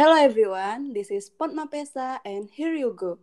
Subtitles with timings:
[0.00, 3.20] Hello everyone, this is Pont Mapesa and here you go.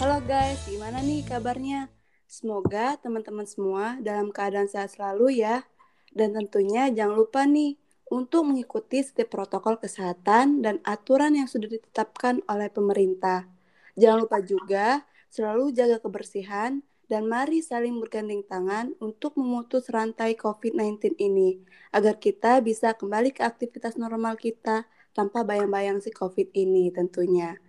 [0.00, 1.92] Halo guys, gimana nih kabarnya?
[2.24, 5.68] Semoga teman-teman semua dalam keadaan sehat selalu ya.
[6.12, 7.80] Dan tentunya jangan lupa nih
[8.12, 13.48] untuk mengikuti setiap protokol kesehatan dan aturan yang sudah ditetapkan oleh pemerintah.
[13.96, 21.16] Jangan lupa juga selalu jaga kebersihan dan mari saling bergandeng tangan untuk memutus rantai COVID-19
[21.20, 21.60] ini
[21.92, 27.60] agar kita bisa kembali ke aktivitas normal kita tanpa bayang-bayang si COVID ini tentunya.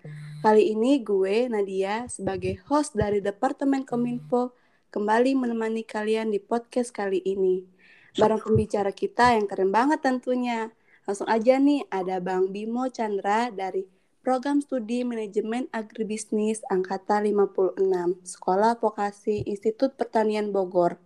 [0.43, 4.55] Kali ini gue, Nadia, sebagai host dari Departemen Kominfo,
[4.91, 7.72] kembali menemani kalian di podcast kali ini.
[8.13, 10.69] Barang pembicara kita yang keren banget tentunya.
[11.09, 13.89] Langsung aja nih, ada Bang Bimo Chandra dari
[14.21, 17.75] Program Studi Manajemen Agribisnis Angkatan 56,
[18.21, 21.01] Sekolah Vokasi Institut Pertanian Bogor.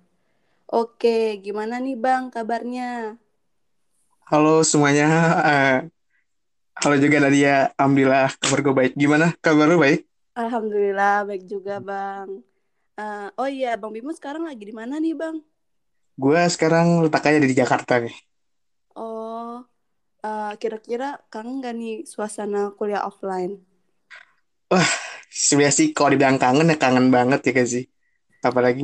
[0.68, 3.16] Oke, gimana nih Bang kabarnya?
[4.28, 5.08] Halo semuanya.
[5.40, 5.78] Uh,
[6.84, 7.72] halo juga Nadia.
[7.80, 8.94] Alhamdulillah kabar gue baik.
[9.00, 10.04] Gimana kabar lu baik?
[10.36, 12.44] Alhamdulillah baik juga Bang.
[13.00, 15.40] Uh, oh iya, Bang Bimo sekarang lagi di mana nih Bang?
[16.24, 18.16] Gue sekarang letaknya di Jakarta nih.
[19.04, 19.64] Oh,
[20.28, 23.54] uh, kira-kira kangen gak nih suasana kuliah offline?
[24.72, 24.90] Wah,
[25.48, 27.84] sebenarnya sih kalau dibilang kangen ya kangen banget ya kan sih.
[28.48, 28.84] Apalagi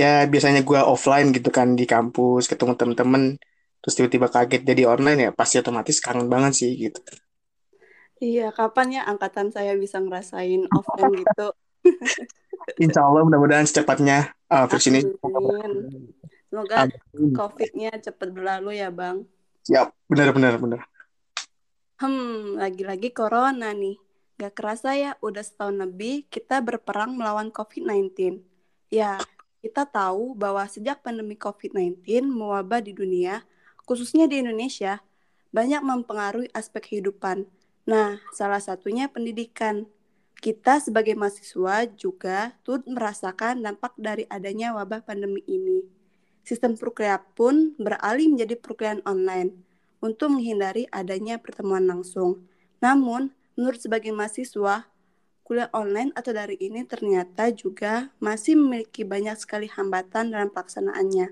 [0.00, 3.22] ya biasanya gue offline gitu kan di kampus ketemu temen-temen
[3.80, 7.00] terus tiba-tiba kaget jadi online ya pasti otomatis kangen banget sih gitu.
[8.24, 11.40] Iya, kapan ya angkatan saya bisa ngerasain offline gitu?
[12.82, 15.00] Insya Allah mudah-mudahan secepatnya uh, virus ini.
[16.52, 19.24] Semoga COVID-nya cepat berlalu ya, Bang.
[19.64, 20.80] Siap, benar-benar benar.
[22.02, 23.96] Hmm, lagi-lagi corona nih.
[24.36, 28.42] Gak kerasa ya, udah setahun lebih kita berperang melawan COVID-19.
[28.90, 29.22] Ya,
[29.62, 33.46] kita tahu bahwa sejak pandemi COVID-19 mewabah di dunia,
[33.86, 34.98] khususnya di Indonesia,
[35.54, 37.46] banyak mempengaruhi aspek kehidupan.
[37.86, 39.86] Nah, salah satunya pendidikan.
[40.42, 46.02] Kita sebagai mahasiswa juga turut merasakan dampak dari adanya wabah pandemi ini
[46.42, 49.54] sistem perkuliahan pun beralih menjadi perkuliahan online
[50.02, 52.42] untuk menghindari adanya pertemuan langsung.
[52.82, 54.90] Namun, menurut sebagian mahasiswa,
[55.46, 61.30] kuliah online atau dari ini ternyata juga masih memiliki banyak sekali hambatan dalam pelaksanaannya.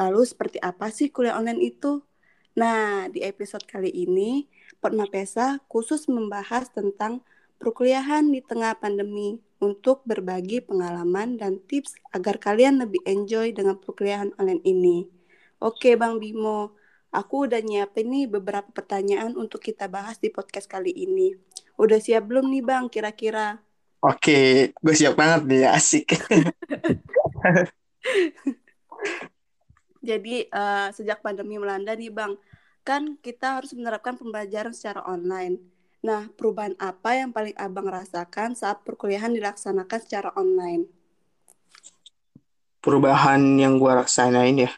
[0.00, 2.00] Lalu seperti apa sih kuliah online itu?
[2.56, 4.48] Nah, di episode kali ini,
[5.12, 7.22] Pesa khusus membahas tentang
[7.58, 14.30] perkuliahan di tengah pandemi untuk berbagi pengalaman dan tips agar kalian lebih enjoy dengan perkuliahan
[14.38, 15.10] online ini.
[15.58, 16.78] Oke Bang Bimo,
[17.10, 21.34] aku udah nyiapin nih beberapa pertanyaan untuk kita bahas di podcast kali ini.
[21.74, 23.58] Udah siap belum nih Bang kira-kira?
[23.98, 26.14] Oke, gue siap banget nih, asik.
[30.08, 32.38] Jadi uh, sejak pandemi melanda nih Bang,
[32.86, 38.86] kan kita harus menerapkan pembelajaran secara online Nah, perubahan apa yang paling Abang rasakan saat
[38.86, 40.86] perkuliahan dilaksanakan secara online?
[42.78, 44.70] Perubahan yang gue rasain ya,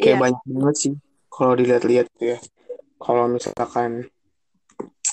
[0.00, 0.22] kayak iya.
[0.24, 0.94] banyak banget sih
[1.28, 2.40] kalau dilihat-lihat ya.
[2.96, 4.08] Kalau misalkan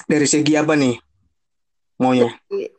[0.08, 0.96] dari segi apa nih
[2.00, 2.32] maunya?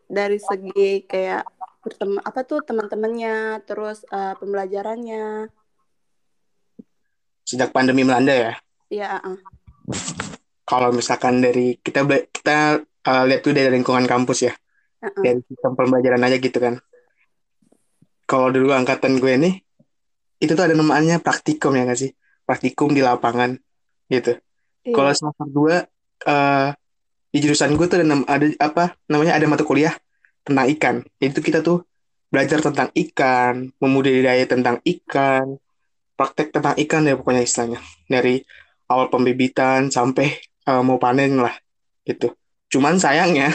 [0.09, 1.45] Dari, segi kayak
[1.85, 5.53] berteman apa tuh teman-temannya, terus uh, pembelajarannya.
[7.45, 8.53] Sejak pandemi melanda ya?
[8.89, 9.21] Iya.
[9.21, 9.52] Uh -uh
[10.73, 14.57] kalau misalkan dari kita kita uh, lihat tuh dari lingkungan kampus ya.
[15.03, 15.21] Uh-uh.
[15.21, 16.81] dari sistem pembelajaran aja gitu kan.
[18.25, 19.55] Kalau dulu angkatan gue nih
[20.41, 22.17] itu tuh ada namanya praktikum ya nggak sih?
[22.49, 23.61] Praktikum di lapangan
[24.09, 24.41] gitu.
[24.83, 24.99] Iya.
[24.99, 25.77] kalau semester dua
[26.27, 26.75] uh,
[27.31, 29.93] di jurusan gue tuh ada, ada apa namanya ada mata kuliah
[30.41, 30.97] tentang ikan.
[31.21, 31.85] Itu kita tuh
[32.33, 35.61] belajar tentang ikan memudidaya tentang ikan
[36.17, 37.81] praktek tentang ikan ya pokoknya istilahnya.
[38.09, 38.41] Dari
[38.89, 41.55] awal pembibitan sampai uh, mau panen lah
[42.07, 42.35] gitu.
[42.71, 43.55] Cuman sayangnya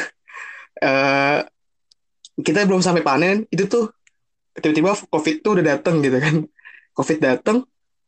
[0.81, 1.43] uh,
[2.45, 3.91] kita belum sampai panen itu tuh
[4.57, 6.35] tiba-tiba COVID tuh udah dateng gitu kan.
[6.97, 7.57] COVID dateng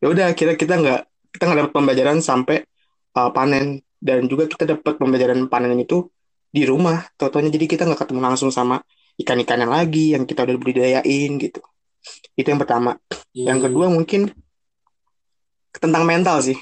[0.00, 1.00] ya udah kira kita nggak
[1.30, 2.64] kita nggak dapat pembelajaran sampai
[3.14, 6.08] uh, panen dan juga kita dapat pembelajaran panen itu
[6.50, 7.06] di rumah.
[7.14, 8.82] Totonya jadi kita nggak ketemu langsung sama
[9.20, 11.60] ikan-ikan yang lagi yang kita udah budidayain gitu.
[12.34, 12.96] Itu yang pertama.
[12.96, 13.46] Hmm.
[13.46, 14.32] Yang kedua mungkin
[15.70, 16.58] tentang mental sih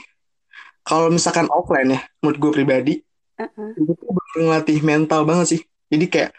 [0.88, 2.94] kalau misalkan offline ya menurut gue pribadi
[3.36, 3.76] uh-uh.
[3.76, 4.08] itu tuh
[4.40, 5.60] ngelatih mental banget sih.
[5.92, 6.30] Jadi kayak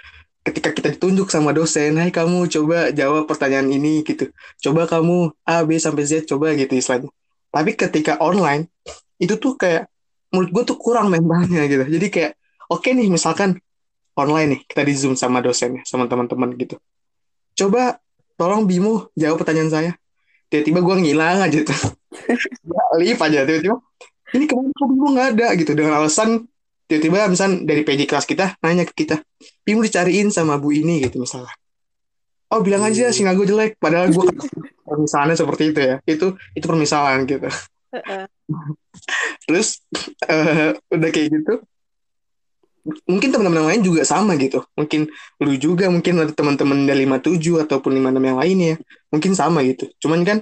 [0.42, 4.34] ketika kita ditunjuk sama dosen hai kamu coba jawab pertanyaan ini gitu.
[4.58, 7.14] Coba kamu A B sampai Z coba gitu istilahnya.
[7.54, 8.66] Tapi ketika online
[9.22, 9.86] itu tuh kayak
[10.34, 11.86] menurut gue tuh kurang mentalnya gitu.
[11.86, 12.32] Jadi kayak
[12.74, 13.62] oke okay nih misalkan
[14.18, 16.82] online nih kita di zoom sama dosennya sama teman-teman gitu.
[17.54, 18.02] Coba
[18.34, 19.92] tolong Bimo jawab pertanyaan saya.
[20.50, 21.78] Tiba-tiba gue ngilang aja tuh.
[22.70, 23.78] Ya, live aja tiba-tiba
[24.36, 25.72] ini ke mana kok Bimo nggak ada gitu.
[25.74, 26.46] Dengan alasan
[26.90, 29.22] tiba-tiba misal dari PJ kelas kita nanya ke kita
[29.62, 31.54] Bimo dicariin sama bu ini gitu misalnya.
[32.50, 34.26] Oh bilang aja sih gue jelek padahal gue
[34.90, 35.96] permisalannya seperti itu ya.
[36.06, 37.50] Itu itu permisalan gitu.
[39.46, 39.82] Terus
[40.26, 41.62] uh, udah kayak gitu
[43.06, 44.64] mungkin teman-teman lain juga sama gitu.
[44.74, 45.10] Mungkin
[45.44, 48.74] lu juga mungkin ada teman-teman dari 57 ataupun 56 yang lainnya
[49.12, 49.90] mungkin sama gitu.
[50.02, 50.38] Cuman kan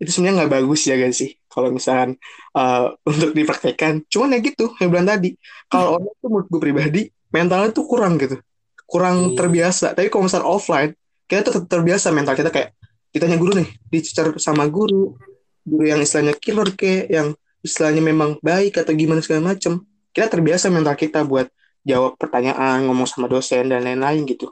[0.00, 2.16] itu sebenarnya nggak bagus ya guys sih kalau misalkan
[2.56, 4.08] uh, untuk dipraktekkan.
[4.08, 5.36] Cuman ya gitu yang bilang tadi
[5.68, 8.40] kalau orang tuh menurut gue pribadi mentalnya tuh kurang gitu.
[8.88, 9.36] Kurang hmm.
[9.36, 9.92] terbiasa.
[9.92, 10.90] Tapi kalau misalnya offline
[11.28, 12.74] kita tuh terbiasa mental kita kayak
[13.12, 15.14] ditanya guru nih dicecar sama guru.
[15.60, 19.84] Guru yang istilahnya killer ke yang istilahnya memang baik atau gimana segala macem.
[20.10, 21.52] Kita terbiasa mental kita buat
[21.84, 24.48] jawab pertanyaan ngomong sama dosen dan lain-lain gitu.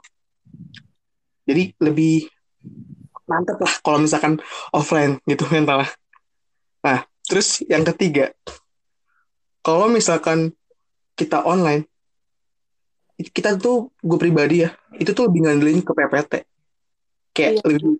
[1.49, 2.29] Jadi lebih
[3.29, 4.41] mantep lah kalau misalkan
[4.73, 5.87] offline gitu mentalnya
[6.81, 8.33] nah terus yang ketiga.
[9.61, 10.49] Kalau misalkan
[11.13, 11.85] kita online
[13.19, 16.33] kita tuh gue pribadi ya itu tuh lebih ngandelin ke PPT
[17.35, 17.99] kayak iya, lebih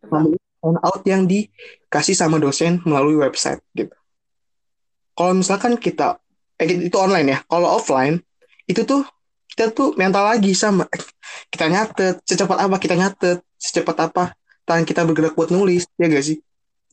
[0.64, 3.94] out yang dikasih sama dosen melalui website gitu.
[5.14, 6.18] Kalau misalkan kita
[6.58, 8.24] eh, itu online ya, kalau offline
[8.66, 9.04] itu tuh
[9.52, 10.88] kita tuh mental lagi sama
[11.52, 14.39] kita nyatet secepat apa kita nyatet secepat apa
[14.70, 16.38] tangan kita bergerak buat nulis ya gak sih?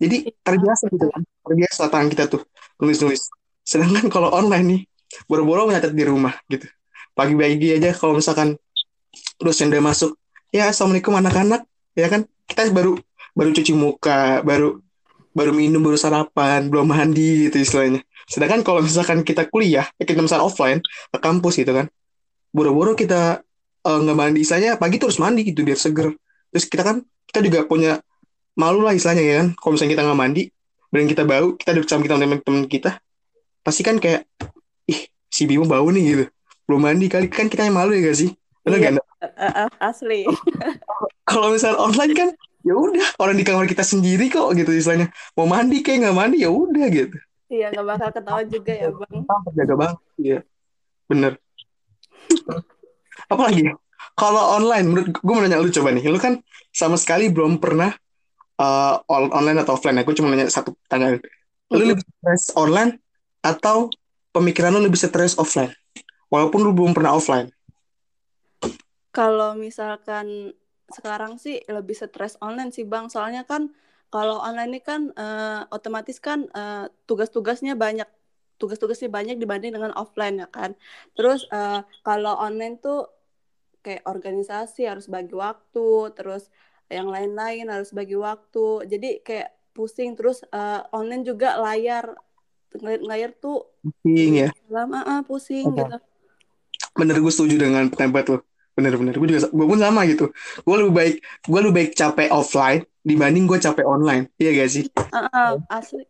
[0.01, 0.33] Jadi iya.
[0.41, 2.43] terbiasa gitu kan terbiasa tangan kita tuh
[2.81, 3.23] nulis nulis
[3.67, 4.81] sedangkan kalau online nih
[5.29, 6.65] boro-boro nyatet di rumah gitu.
[7.17, 8.57] Pagi-pagi aja kalau misalkan
[9.41, 10.17] dosen udah masuk
[10.53, 12.25] ya assalamualaikum anak-anak ya kan?
[12.49, 12.97] Kita baru
[13.37, 14.81] baru cuci muka baru
[15.37, 18.01] baru minum baru sarapan belum mandi gitu istilahnya.
[18.25, 20.81] Sedangkan kalau misalkan kita kuliah ya kita misalnya offline
[21.13, 21.87] ke kampus gitu kan
[22.57, 23.45] buru-buru kita
[23.85, 24.39] eh, nggak uh, mandi.
[24.45, 26.13] Istilahnya pagi terus mandi gitu biar seger
[26.57, 28.01] terus kita kan kita juga punya
[28.57, 30.43] malu lah istilahnya ya kan kalau misalnya kita nggak mandi
[30.89, 32.91] dan kita bau kita duduk sama kita teman-teman kita
[33.61, 34.25] pasti kan kayak
[34.89, 36.25] ih si Bimo bau nih gitu
[36.65, 38.33] belum mandi kali kan kita yang malu ya gak sih
[38.67, 39.07] Benar iya, gak?
[39.23, 40.27] Uh, uh, asli.
[41.31, 42.29] Kalau misal online kan
[42.67, 45.15] ya udah orang di kamar kita sendiri kok gitu istilahnya.
[45.39, 47.15] Mau mandi kayak nggak mandi ya udah gitu.
[47.47, 49.23] Iya nggak bakal ketawa juga ya bang.
[49.55, 49.99] Jaga banget.
[50.19, 50.39] Iya.
[51.07, 51.33] Bener.
[53.31, 53.71] Apa lagi?
[54.17, 56.09] Kalau online, menurut gue mau nanya lu coba nih.
[56.09, 56.41] Lu kan
[56.73, 57.93] sama sekali belum pernah
[58.57, 60.01] uh, online atau offline.
[60.01, 61.21] Aku cuma nanya satu pertanyaan.
[61.69, 62.97] Lu lebih stres online
[63.45, 63.93] atau
[64.33, 65.69] pemikiran lu lebih stres offline?
[66.33, 67.53] Walaupun lu belum pernah offline.
[69.13, 70.57] Kalau misalkan
[70.89, 73.69] sekarang sih lebih stres online sih Bang, soalnya kan
[74.09, 78.07] kalau online ini kan uh, otomatis kan uh, tugas-tugasnya banyak
[78.57, 80.73] tugas-tugasnya banyak dibanding dengan offline ya kan.
[81.13, 83.16] Terus uh, kalau online tuh
[83.87, 86.51] kayak organisasi harus bagi waktu, terus
[86.91, 88.91] yang lain-lain harus bagi waktu.
[88.91, 92.19] Jadi kayak pusing terus uh, online juga layar
[92.75, 94.49] ngeliat layar tuh pusing ya.
[94.67, 95.87] Lama uh, pusing okay.
[95.87, 95.97] gitu.
[96.99, 98.39] Bener gue setuju dengan pendapat lo
[98.77, 100.29] bener-bener gue juga gue pun sama gitu
[100.61, 101.17] gue lebih baik
[101.49, 104.85] gue lebih baik capek offline dibanding gue capek online iya gak sih
[105.17, 106.05] uh, uh, asli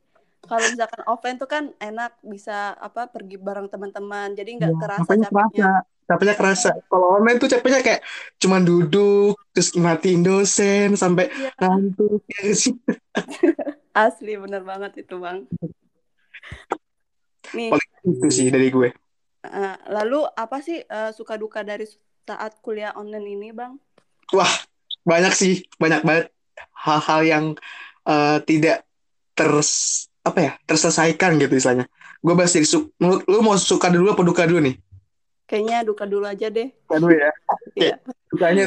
[0.47, 4.33] kalau misalkan offline tuh kan enak bisa apa pergi bareng teman-teman.
[4.33, 6.71] Jadi nggak ya, kerasa capeknya kerasa capeknya kerasa.
[6.87, 8.01] Kalau online tuh capeknya kayak
[8.39, 11.51] cuman duduk terus matiin dosen sampai ya.
[11.59, 12.75] ngantuk ya sih?
[14.07, 15.45] Asli bener banget itu bang.
[17.55, 17.75] Nih.
[18.07, 18.95] Itu sih dari gue.
[19.47, 21.87] Uh, lalu apa sih uh, suka duka dari
[22.27, 23.79] saat kuliah online ini, Bang?
[24.35, 24.51] Wah,
[25.07, 26.27] banyak sih, banyak banget
[26.75, 27.45] hal-hal yang
[28.03, 28.83] uh, tidak
[29.39, 31.87] terus apa ya terselesaikan gitu misalnya.
[32.19, 34.75] Gue bahas dari su lu, lu mau suka dulu apa duka dulu nih?
[35.47, 36.75] Kayaknya duka dulu aja deh.
[36.75, 37.31] Duka dulu ya.
[37.79, 37.95] Iya.
[38.35, 38.67] Dukanya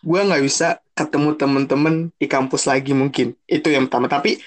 [0.00, 4.40] gue nggak bisa ketemu temen-temen di kampus lagi mungkin itu yang pertama tapi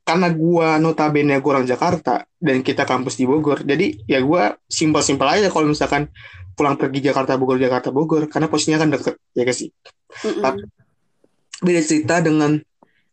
[0.00, 5.28] karena gue notabene gue orang Jakarta dan kita kampus di Bogor jadi ya gue simpel-simpel
[5.28, 6.08] aja kalau misalkan
[6.56, 9.70] pulang pergi Jakarta Bogor Jakarta Bogor karena posisinya kan deket ya guys sih
[10.24, 10.60] mm tapi
[11.64, 12.60] beda cerita dengan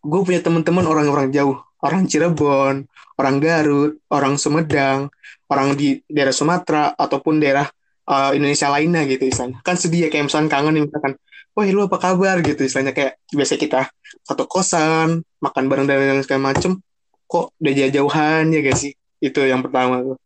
[0.01, 2.85] gue punya teman-teman orang-orang jauh orang Cirebon
[3.21, 5.09] orang Garut orang Sumedang
[5.51, 7.67] orang di daerah Sumatera ataupun daerah
[8.07, 9.59] uh, Indonesia lainnya gitu istilahnya.
[9.61, 11.13] Kan sedih ya kayak misalkan kangen nih misalkan
[11.51, 12.39] wah lu apa kabar?
[12.39, 12.95] gitu istilahnya.
[12.95, 13.81] Kayak biasa kita
[14.23, 16.79] satu kosan makan bareng dan lain segala macem
[17.27, 18.93] kok udah jauh-jauhan ya guys sih?
[19.19, 20.17] Itu yang pertama tuh.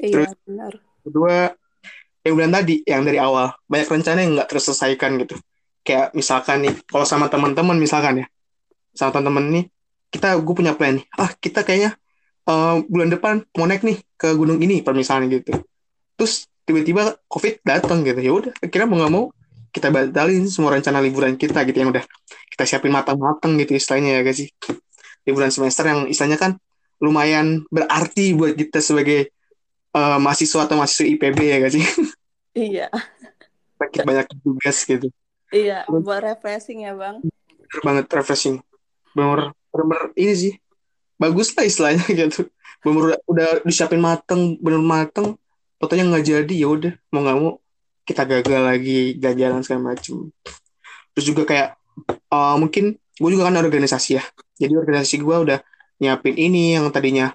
[0.00, 0.72] Iya, terus benar.
[1.04, 1.36] kedua
[2.20, 5.36] yang bilang tadi yang dari awal banyak rencana yang nggak terselesaikan gitu.
[5.80, 8.26] Kayak misalkan nih kalau sama teman-teman misalkan ya
[8.92, 9.64] sama teman-teman nih
[10.10, 11.06] kita gue punya plan nih.
[11.14, 11.94] Ah kita kayaknya
[12.50, 15.54] uh, bulan depan mau naik nih ke gunung ini misalnya gitu.
[16.18, 18.20] Terus tiba-tiba covid datang gitu.
[18.20, 19.24] Ya udah akhirnya mau nggak mau
[19.70, 22.02] kita batalin semua rencana liburan kita gitu yang udah
[22.50, 24.50] kita siapin matang-matang gitu istilahnya ya guys sih?
[25.24, 26.52] Liburan semester yang istilahnya kan
[27.00, 29.30] lumayan berarti buat kita sebagai
[29.94, 31.86] uh, mahasiswa atau mahasiswa IPB ya guys sih?
[32.50, 32.90] Iya.
[33.78, 35.06] Banyak banyak tugas gitu.
[35.54, 37.22] Iya buat refreshing ya bang.
[37.22, 38.58] Bener banget refreshing.
[39.14, 40.54] Bener bener ini sih.
[41.20, 42.48] Bagus lah istilahnya gitu.
[42.82, 45.36] Bener udah disiapin mateng bener mateng.
[45.80, 46.92] Fotonya nggak jadi ya udah.
[47.14, 47.50] Mau nggak mau
[48.04, 50.34] kita gagal lagi jalan-jalan segala macem.
[51.14, 51.68] Terus juga kayak
[52.32, 54.24] uh, mungkin gue juga kan organisasi ya.
[54.58, 55.58] Jadi organisasi gue udah
[56.00, 57.30] nyiapin ini yang tadinya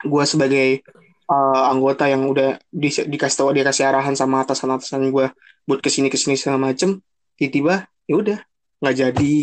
[0.00, 0.86] gue sebagai
[1.26, 5.26] uh, anggota yang udah di, dikasih tahu dikasih arahan sama atasan-atasan gue
[5.66, 7.02] buat ke sini ke sini segala macem.
[7.36, 8.38] Tiba-tiba ya udah
[8.80, 9.34] nggak jadi.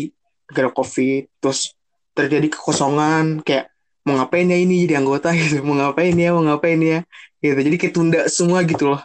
[0.44, 1.72] Gara covid terus
[2.14, 3.74] terjadi kekosongan kayak
[4.06, 5.34] mau ngapain ya ini jadi anggota?
[5.38, 5.60] gitu.
[5.66, 7.00] Mau ngapain ya mau ngapain ya?
[7.42, 7.60] gitu.
[7.60, 9.02] Jadi kayak tunda semua gitu loh.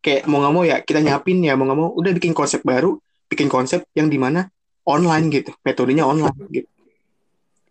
[0.00, 3.00] Kayak mau nggak mau ya kita nyapin ya mau nggak mau udah bikin konsep baru
[3.28, 4.52] bikin konsep yang di mana
[4.84, 6.68] online gitu metodenya online gitu.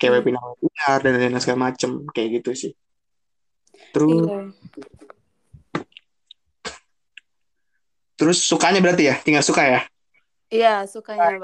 [0.02, 0.18] Kayak hmm.
[0.22, 2.72] webinar webinar dan lain-lain segala macem kayak gitu sih.
[3.94, 4.42] Terus iya.
[8.18, 9.16] terus sukanya berarti ya?
[9.22, 9.82] Tinggal suka ya?
[10.50, 11.42] Iya sukanya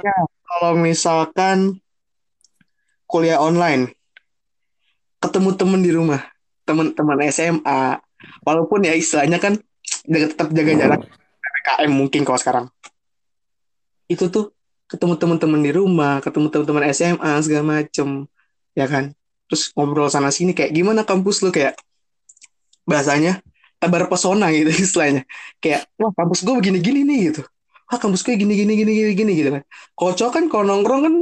[0.50, 1.78] kalau misalkan
[3.10, 3.90] kuliah online.
[5.18, 6.22] Ketemu temen di rumah.
[6.70, 7.98] Teman-teman SMA
[8.46, 9.58] walaupun ya istilahnya kan
[10.06, 11.02] jaga tetap jaga jarak.
[11.42, 12.66] PPKM mungkin kalau sekarang.
[14.06, 14.54] Itu tuh
[14.86, 18.30] ketemu teman-teman di rumah ketemu teman-teman SMA segala macem.
[18.78, 19.18] Ya kan?
[19.50, 21.50] Terus ngobrol sana sini kayak gimana kampus lu?
[21.50, 21.82] Kayak
[22.86, 23.42] bahasanya
[23.82, 25.26] tebar pesona gitu istilahnya.
[25.58, 27.42] Kayak wah kampus gue begini-gini nih gitu.
[27.90, 29.64] Wah kampus gue gini gini gini gini gini gitu kan.
[29.98, 31.16] Cowok kan kalau nongkrong kan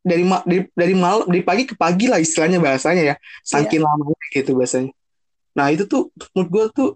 [0.00, 3.14] dari ma dari dari malam dari pagi ke pagi lah istilahnya bahasanya ya.
[3.44, 3.88] Saking yeah.
[3.88, 4.92] lama gitu bahasanya
[5.50, 6.88] nah itu tuh menurut gue tuh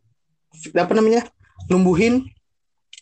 [0.78, 1.26] apa namanya
[1.66, 2.30] numbuhin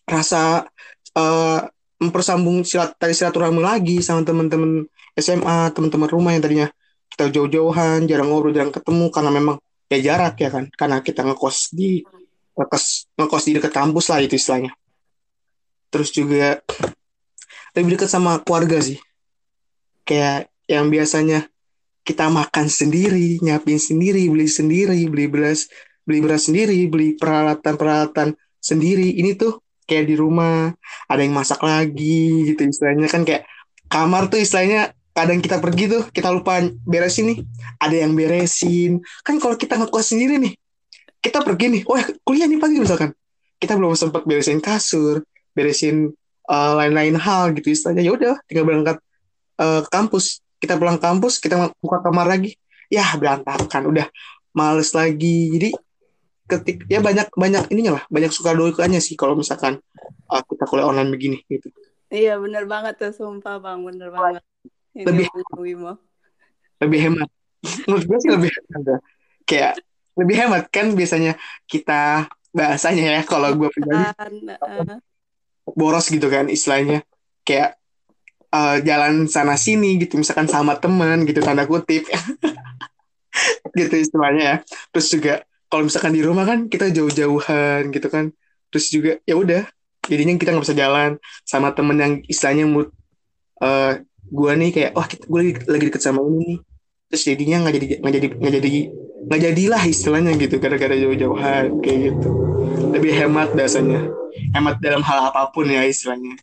[0.09, 0.65] rasa
[1.13, 1.61] uh,
[2.01, 6.69] mempersambung silat tadi silaturahmi lagi sama teman-teman SMA teman-teman rumah yang tadinya
[7.13, 9.57] kita jauh-jauhan jarang ngobrol jarang ketemu karena memang
[9.93, 10.65] ya jarak ya kan.
[10.73, 12.01] Karena kita ngekos di
[12.57, 14.73] ngekos ngekos di dekat kampus lah itu istilahnya.
[15.93, 16.65] Terus juga
[17.77, 18.97] lebih dekat sama keluarga sih
[20.07, 21.47] kayak yang biasanya
[22.03, 25.71] kita makan sendiri, nyapin sendiri, beli sendiri, beli beras,
[26.03, 29.15] beli beras sendiri, beli peralatan-peralatan sendiri.
[29.23, 30.75] Ini tuh kayak di rumah
[31.07, 33.07] ada yang masak lagi gitu istilahnya.
[33.07, 33.47] Kan kayak
[33.87, 37.39] kamar tuh istilahnya kadang kita pergi tuh kita lupa beresin nih.
[37.79, 38.99] Ada yang beresin.
[39.23, 40.55] Kan kalau kita ngekos sendiri nih
[41.23, 43.15] kita pergi nih oh kuliah nih pagi misalkan.
[43.63, 45.23] Kita belum sempat beresin kasur
[45.55, 46.11] beresin
[46.51, 48.03] uh, lain-lain hal gitu istilahnya.
[48.03, 48.99] Ya udah tinggal berangkat
[49.63, 50.43] uh, kampus.
[50.59, 52.59] Kita pulang kampus kita buka kamar lagi.
[52.91, 53.87] Ya berantakan.
[53.87, 54.07] Udah
[54.55, 55.51] males lagi.
[55.55, 55.71] Jadi
[56.51, 58.05] ketik ya banyak banyak ininya lah.
[58.11, 59.79] Banyak suka dukanya sih kalau misalkan
[60.31, 61.71] uh, kita kuliah online begini gitu.
[62.13, 63.13] Iya bener banget tuh.
[63.15, 63.81] Sumpah bang.
[63.83, 64.43] Bener banget.
[64.93, 65.99] Ini lebih hemat.
[66.83, 67.29] lebih hemat.
[67.87, 69.01] Menurut gue sih lebih hemat.
[69.49, 69.73] Kayak
[70.13, 74.05] lebih hemat kan biasanya kita bahasanya ya kalau gue pribadi.
[74.61, 75.01] Uh,
[75.73, 77.03] boros gitu kan istilahnya.
[77.43, 77.82] Kayak
[78.53, 82.07] uh, jalan sana sini gitu misalkan sama teman gitu tanda kutip.
[83.73, 84.57] Gitu istilahnya ya.
[84.93, 85.35] Terus juga
[85.73, 88.29] kalau misalkan di rumah kan kita jauh-jauhan gitu kan.
[88.69, 89.65] Terus juga ya udah
[90.05, 91.17] jadinya kita nggak bisa jalan.
[91.49, 92.93] Sama temen yang istilahnya mood
[93.65, 93.97] uh,
[94.29, 96.59] gue nih kayak wah gue lagi, lagi deket sama ini nih.
[97.09, 98.71] Terus jadinya nggak jadi nggak jadi nggak jadi
[99.23, 102.29] nggak jadilah istilahnya gitu gara-gara jauh-jauhan kayak gitu.
[102.93, 104.13] Lebih hemat biasanya.
[104.53, 106.37] Hemat dalam hal apa pun ya istilahnya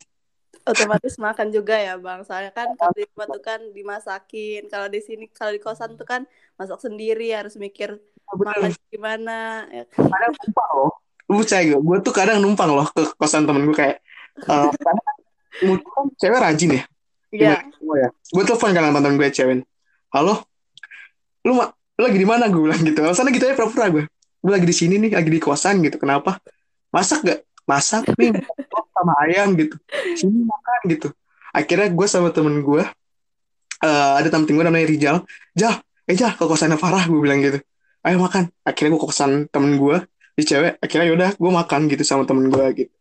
[0.70, 5.00] otomatis makan juga ya bang soalnya kan kalau di rumah tuh kan dimasakin kalau di
[5.02, 6.24] sini kalau di kosan tuh kan
[6.56, 7.98] masak sendiri harus mikir
[8.30, 9.84] makan gimana ya.
[9.90, 10.92] kadang numpang loh
[11.30, 13.98] lu percaya gue gue tuh kadang numpang loh ke kosan temen gue kayak
[14.46, 16.84] uh, kan cewek rajin ya
[17.30, 17.62] Iya.
[17.62, 18.10] Yeah.
[18.10, 18.10] ya.
[18.34, 19.62] Gue telepon kan temen gue cewek.
[20.10, 20.42] Halo,
[21.46, 23.06] lu, ma lu lagi di mana gue bilang gitu.
[23.06, 24.04] Alasannya gitu ya pura-pura gue.
[24.42, 26.02] Gue lagi di sini nih, lagi di kosan gitu.
[26.02, 26.42] Kenapa?
[26.90, 27.40] Masak gak?
[27.70, 28.34] Masak nih
[29.00, 29.76] sama ayam gitu.
[30.16, 31.08] Sini makan gitu.
[31.56, 32.84] Akhirnya gue sama temen gue,
[33.84, 35.18] uh, ada temen gue namanya Rijal.
[35.56, 37.60] Jal, eh Jal, ke kosannya Farah gue bilang gitu.
[38.06, 38.52] Ayo makan.
[38.68, 39.98] Akhirnya gue ke kosan temen gue
[40.36, 40.78] di cewek.
[40.84, 42.94] Akhirnya yaudah gue makan gitu sama temen gue gitu.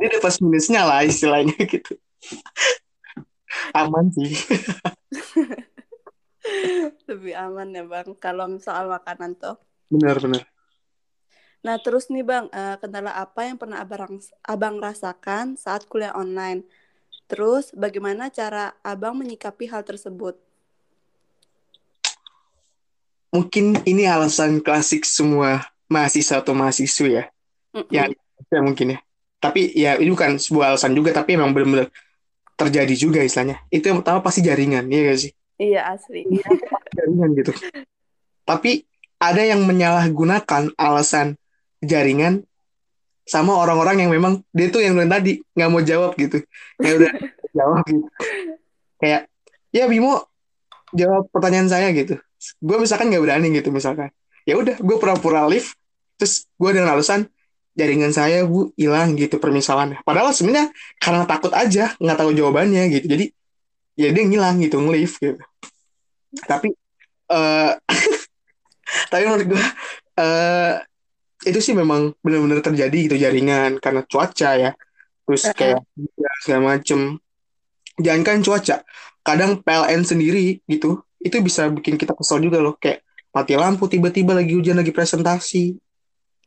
[0.00, 1.98] Ini ada pas minusnya lah istilahnya gitu.
[3.74, 4.34] Aman sih.
[7.08, 9.56] Lebih aman ya bang kalau soal makanan tuh.
[9.88, 10.53] Benar benar
[11.64, 16.62] nah terus nih bang uh, kendala apa yang pernah abang abang rasakan saat kuliah online?
[17.24, 20.36] Terus bagaimana cara abang menyikapi hal tersebut?
[23.32, 27.24] Mungkin ini alasan klasik semua mahasiswa atau mahasiswa ya
[27.74, 27.90] mm -mm.
[27.90, 28.10] yang
[28.52, 28.98] ya mungkin ya.
[29.40, 31.88] Tapi ya ini bukan sebuah alasan juga tapi emang benar-benar
[32.54, 33.64] terjadi juga istilahnya.
[33.72, 35.32] Itu yang pertama pasti jaringan ya gak sih?
[35.58, 36.22] Iya asli.
[36.28, 36.46] Iya,
[36.94, 37.52] jaringan gitu.
[38.44, 38.84] Tapi
[39.18, 41.40] ada yang menyalahgunakan alasan
[41.84, 42.42] jaringan
[43.24, 46.44] sama orang-orang yang memang dia tuh yang tadi nggak mau jawab gitu.
[46.80, 47.10] Ya udah
[47.56, 48.08] jawab gitu.
[49.00, 49.32] Kayak
[49.72, 50.28] ya Bimo
[50.92, 52.20] jawab pertanyaan saya gitu.
[52.60, 54.12] Gue misalkan nggak berani gitu misalkan.
[54.44, 55.72] Ya udah gue pura-pura live
[56.20, 57.26] terus gue dengan alasan
[57.74, 60.70] jaringan saya bu hilang gitu permisalannya padahal sebenarnya
[61.02, 63.06] karena takut aja nggak tahu jawabannya gitu.
[63.08, 63.26] Jadi
[63.96, 65.42] ya dia ngilang gitu nge-live gitu.
[66.44, 66.76] Tapi
[67.32, 67.72] uh,
[69.10, 69.64] tapi menurut gue
[70.20, 70.76] uh,
[71.44, 74.70] itu sih memang benar-benar terjadi gitu jaringan karena cuaca ya.
[75.24, 77.20] Terus kayak ya, segala macem.
[78.00, 78.76] Jangan kan cuaca
[79.24, 82.76] kadang PLN sendiri gitu itu bisa bikin kita kesel juga loh.
[82.76, 85.78] Kayak mati lampu tiba-tiba lagi hujan lagi presentasi.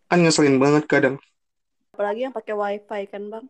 [0.10, 1.16] Kan ngeselin banget kadang.
[1.96, 3.46] Apalagi yang pakai wifi kan bang?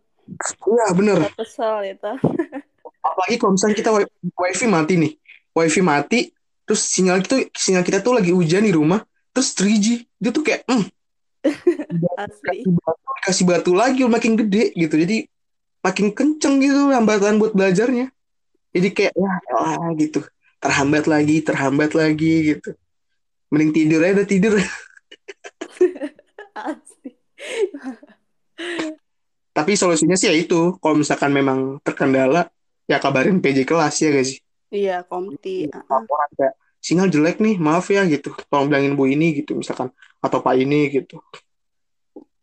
[0.63, 1.17] Iya bener.
[1.35, 2.11] Kesel itu
[3.07, 3.91] apalagi kalau misalnya kita
[4.35, 5.13] wifi mati nih.
[5.55, 6.19] Wifi mati
[6.67, 8.99] terus sinyal itu sinyal kita tuh lagi hujan di rumah
[9.31, 10.83] terus 3G dia tuh kayak hmm,
[12.23, 12.63] Asli.
[12.63, 14.95] Kasih batu, kasih batu lagi makin gede gitu.
[14.97, 15.27] Jadi
[15.81, 18.11] makin kenceng gitu hambatan buat belajarnya.
[18.75, 20.23] Jadi kayak ya lah gitu.
[20.57, 22.75] Terhambat lagi terhambat lagi gitu.
[23.53, 24.53] Mending tidur aja udah tidur.
[26.57, 27.11] Asli.
[29.57, 30.77] tapi solusinya sih ya itu.
[30.77, 32.49] Kalau misalkan memang terkendala
[32.87, 34.31] ya kabarin PJ kelas ya guys
[34.71, 36.01] iya komti uh -uh.
[36.39, 36.55] kayak
[36.87, 38.31] sinyal jelek nih maaf ya gitu.
[38.47, 39.91] Tolong bilangin bu ini gitu misalkan.
[40.23, 41.19] Atau pak ini gitu.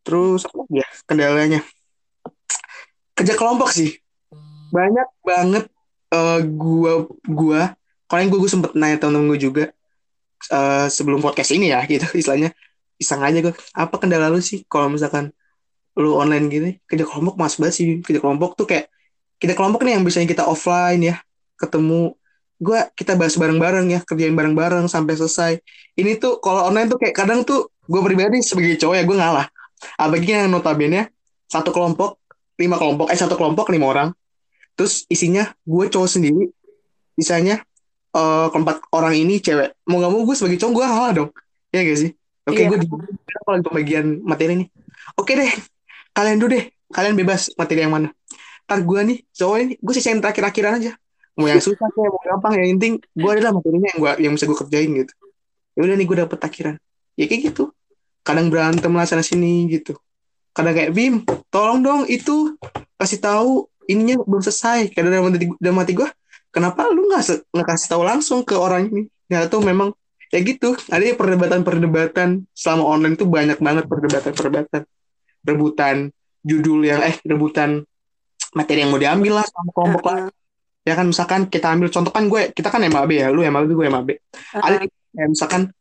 [0.05, 1.65] Terus ya kendalanya?
[3.17, 3.97] Kerja kelompok sih.
[4.69, 5.65] Banyak banget
[6.13, 7.73] uh, gua gua
[8.13, 9.65] kalian gua, gua sempet nanya temen gue juga
[10.53, 12.53] uh, sebelum podcast ini ya gitu istilahnya.
[12.95, 15.33] Iseng aja gue apa kendala lu sih kalau misalkan
[15.97, 16.71] lu online gini?
[16.85, 17.85] Kerja kelompok mas banget sih.
[18.05, 18.93] Kerja kelompok tuh kayak
[19.41, 21.17] kerja kelompok nih yang biasanya kita offline ya
[21.59, 22.15] ketemu
[22.65, 25.53] gue kita bahas bareng-bareng ya kerjain bareng-bareng sampai selesai.
[26.01, 29.47] Ini tuh kalau online tuh kayak kadang tuh gue pribadi sebagai cowok ya gue ngalah.
[30.01, 31.13] Apalagi yang notabene
[31.45, 32.17] satu kelompok
[32.57, 34.09] lima kelompok eh satu kelompok lima orang.
[34.75, 36.49] Terus isinya gue cowok sendiri.
[37.21, 37.61] Misalnya
[38.17, 39.77] uh, keempat orang ini cewek.
[39.85, 41.31] Mau gak mau gue sebagai cowok gue ngalah dong.
[41.69, 42.11] Ya gak sih?
[42.45, 42.71] Oke okay, iya.
[42.73, 42.89] gue di
[43.45, 44.69] kalau pembagian materi nih.
[45.21, 45.53] Oke okay deh
[46.17, 46.65] kalian dulu deh.
[46.89, 48.09] Kalian bebas materi yang mana.
[48.65, 50.97] Ntar gue nih cowok ini gue sisain terakhir-akhiran aja
[51.35, 54.45] mau yang susah kayak mau gampang yang penting gue adalah materinya yang gue yang bisa
[54.47, 55.15] gue kerjain gitu.
[55.75, 56.75] Ya udah nih gue dapet takkiran
[57.19, 57.65] ya kayak gitu.
[58.25, 59.99] Kadang berantem lah sana sini gitu.
[60.55, 62.55] Kadang kayak Bim tolong dong itu
[62.97, 64.95] kasih tahu ininya belum selesai.
[64.95, 66.09] Kayak dalam mati dalam mati gue
[66.55, 69.03] kenapa lu nggak nggak kasih tahu langsung ke orang ini?
[69.27, 69.91] Ya tuh memang
[70.31, 70.79] ya gitu.
[70.89, 72.47] Ada perdebatan-perdebatan.
[72.55, 74.87] Selama online tuh banyak banget perdebatan-perdebatan.
[75.45, 77.83] Rebutan judul yang eh rebutan
[78.55, 80.29] materi yang mau diambil lah sama kelompok lah
[80.85, 83.87] ya kan misalkan kita ambil contoh kan gue kita kan MAB ya lu MAB gue
[83.89, 84.61] MAB uh-huh.
[84.61, 84.85] ada
[85.17, 85.73] ya, misalkan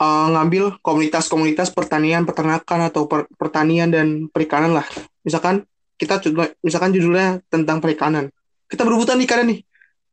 [0.00, 4.86] uh, ngambil komunitas-komunitas pertanian peternakan atau per, pertanian dan perikanan lah.
[5.22, 6.18] Misalkan kita
[6.60, 8.28] misalkan judulnya tentang perikanan.
[8.66, 9.62] Kita berebutan ikan nih.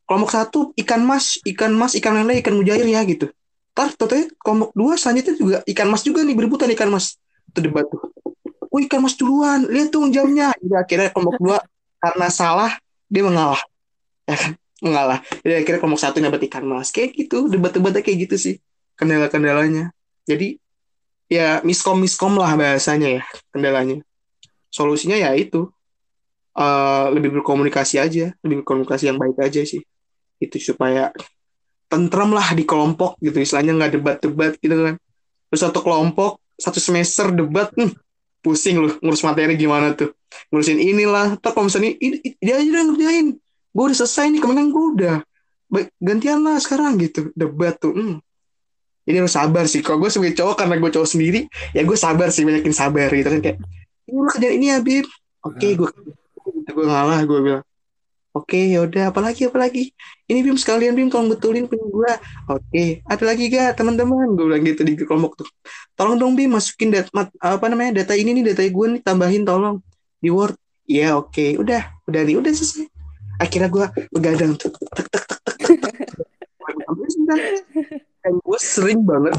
[0.05, 3.31] Kelompok satu ikan mas ikan mas ikan lele ikan mujair ya gitu.
[3.71, 7.15] Tar totalnya kelompok dua selanjutnya juga ikan mas juga nih berebutan ikan mas.
[7.47, 8.11] Itu debat tuh.
[8.71, 10.51] Oh ikan mas duluan lihat tuh jamnya.
[10.59, 11.57] Ya, akhirnya kelompok dua
[12.01, 12.71] karena salah
[13.07, 13.59] dia mengalah
[14.29, 16.89] ya kan mengalah jadi akhirnya kelompok satu dapat ikan mas.
[16.89, 17.45] Kayak gitu.
[17.47, 18.55] Debat-debatnya kayak gitu sih.
[18.97, 19.93] Kendala-kendalanya.
[20.25, 20.57] Jadi
[21.31, 24.01] ya miskom miskom lah bahasanya ya kendalanya.
[24.73, 25.69] Solusinya ya itu.
[26.51, 28.33] Uh, lebih berkomunikasi aja.
[28.41, 29.85] Lebih berkomunikasi yang baik aja sih.
[30.41, 31.13] Itu supaya
[31.85, 33.37] tentrem lah di kelompok gitu.
[33.37, 34.95] Istilahnya nggak debat-debat gitu kan.
[35.53, 37.97] Terus satu kelompok satu semester debat hmm,
[38.45, 40.13] pusing loh ngurus materi gimana tuh.
[40.53, 41.37] Ngurusin inilah.
[41.41, 43.27] Tapi kalau misalnya ini, dia aja udah ngerjain
[43.71, 45.17] gue udah selesai nih kemarin gue udah.
[46.03, 47.31] Gantian lah sekarang gitu.
[47.31, 48.15] Debat tuh hmm.
[49.07, 49.79] ini harus sabar sih.
[49.79, 53.29] Kalau gue sebagai cowok karena gue cowok sendiri ya gue sabar sih banyakin sabar gitu
[53.31, 53.39] kan.
[53.39, 53.57] Kayak
[54.11, 55.07] ini lu kerjaan ini ya Bib
[55.41, 55.89] oke okay, gue
[56.67, 57.65] gue ngalah gue bilang.
[58.31, 59.91] Oke okay, yaudah apalagi apalagi
[60.27, 62.11] ini Bim sekalian Bim tolong betulin punya gue
[62.51, 63.03] oke okay.
[63.07, 64.35] ada lagi gak teman-teman?
[64.35, 65.47] Gue bilang gitu di kelompok tuh.
[65.95, 67.07] Tolong dong Bim masukin data
[67.39, 69.79] apa namanya data ini nih data gue nih tambahin tolong
[70.19, 70.59] di Word.
[70.87, 71.31] Iya oke.
[71.31, 71.49] Okay.
[71.55, 72.90] udah udah nih udah selesai
[73.41, 74.69] akhirnya gue begadang tuh.
[74.69, 75.57] Tek tek tek tek,
[78.21, 79.33] dan gue sering banget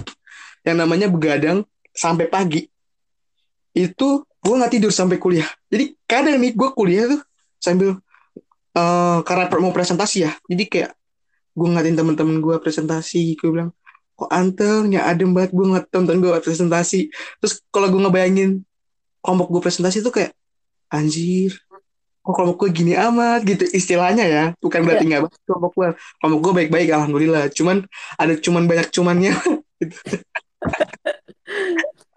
[0.66, 1.62] yang namanya begadang
[1.94, 2.66] sampai pagi.
[3.70, 5.46] Itu gue nggak tidur sampai kuliah.
[5.70, 7.22] Jadi kadang nih gue kuliah tuh
[7.62, 8.02] sambil
[8.74, 10.34] uh, karena mau presentasi ya.
[10.50, 10.90] Jadi kayak
[11.54, 13.70] gue ngatin temen-temen gue presentasi gue bilang
[14.12, 17.08] kok antengnya adem banget gue ngeliat tonton gue presentasi.
[17.38, 18.66] Terus kalau gue ngebayangin
[19.22, 20.34] kelompok gue presentasi tuh kayak
[20.90, 21.54] anjir
[22.22, 24.44] kok kelompok gue gini amat gitu istilahnya ya.
[24.62, 25.42] Bukan berarti nggak yeah.
[25.42, 25.88] kelompok gue
[26.22, 27.50] kelompok gue baik-baik alhamdulillah.
[27.50, 27.82] Cuman
[28.14, 29.34] ada cuman banyak cumannya.
[29.82, 29.98] Gitu.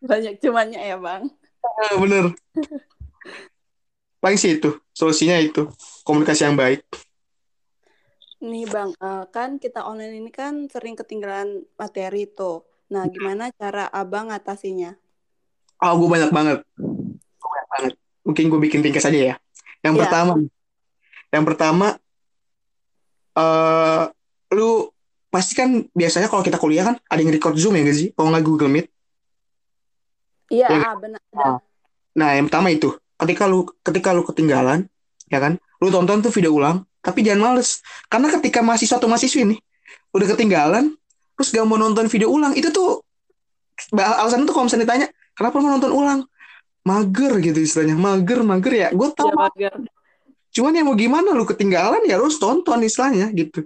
[0.09, 1.25] banyak cumannya ya bang.
[1.65, 2.37] Ah, bener.
[4.21, 5.65] Paling sih itu solusinya itu.
[6.05, 6.85] Komunikasi yang baik.
[8.45, 13.89] Nih bang uh, kan kita online ini kan sering ketinggalan materi tuh nah gimana cara
[13.89, 14.93] abang atasinya
[15.81, 16.61] oh gue banyak banget.
[17.41, 17.93] Banyak banget.
[18.21, 19.35] Mungkin gue bikin ringkas aja ya
[19.85, 20.01] yang yeah.
[20.01, 20.33] pertama
[21.29, 21.87] yang pertama
[23.37, 24.09] uh,
[24.49, 24.89] lu
[25.29, 28.33] pasti kan biasanya kalau kita kuliah kan ada yang record zoom ya gak sih kalau
[28.33, 28.87] nggak Google Meet
[30.49, 31.21] Iya, ya, benar.
[31.33, 31.57] Nah,
[32.13, 34.85] nah, yang pertama itu, ketika lu ketika lu ketinggalan,
[35.29, 37.81] ya kan, lu tonton tuh video ulang, tapi jangan males.
[38.09, 39.59] Karena ketika masih suatu mahasiswi nih,
[40.13, 40.93] udah ketinggalan,
[41.33, 43.01] terus gak mau nonton video ulang, itu tuh
[43.97, 46.19] alasan tuh kalau misalnya ditanya, kenapa mau nonton ulang?
[46.85, 48.87] Mager gitu istilahnya, mager, mager ya.
[48.93, 49.33] Gue tau.
[49.33, 49.73] Ya, mager.
[50.55, 53.65] Cuman ya mau gimana lu ketinggalan ya harus tonton istilahnya gitu.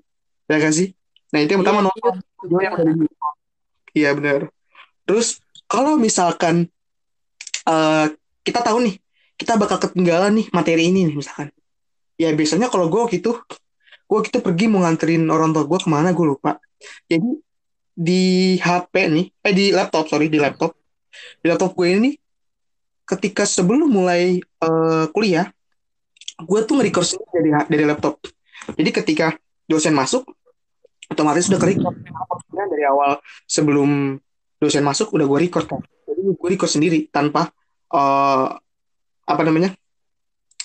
[0.50, 0.96] Ya kan sih?
[1.30, 2.14] Nah itu yang pertama ya, nonton.
[3.94, 4.50] Iya benar.
[5.06, 6.66] Terus kalau misalkan
[7.70, 8.10] uh,
[8.42, 8.96] kita tahu nih
[9.40, 11.54] kita bakal ketinggalan nih materi ini nih misalkan
[12.20, 13.40] ya biasanya kalau gue gitu
[14.10, 16.58] gue gitu pergi mau nganterin orang tua gue ke mana gue lupa
[17.06, 17.30] jadi
[17.94, 18.24] di
[18.60, 20.76] HP nih eh di laptop sorry di laptop
[21.40, 22.12] di laptop gue ini
[23.10, 25.50] ketika sebelum mulai uh, kuliah
[26.40, 28.22] gue tuh nge-record dari dari laptop.
[28.78, 29.34] Jadi ketika
[29.66, 30.30] dosen masuk
[31.10, 31.68] otomatis udah ke
[32.70, 33.18] dari awal
[33.50, 34.16] sebelum
[34.62, 35.82] dosen masuk udah gue record kan.
[36.06, 37.50] Jadi gue record sendiri tanpa
[37.92, 38.48] uh,
[39.26, 39.74] apa namanya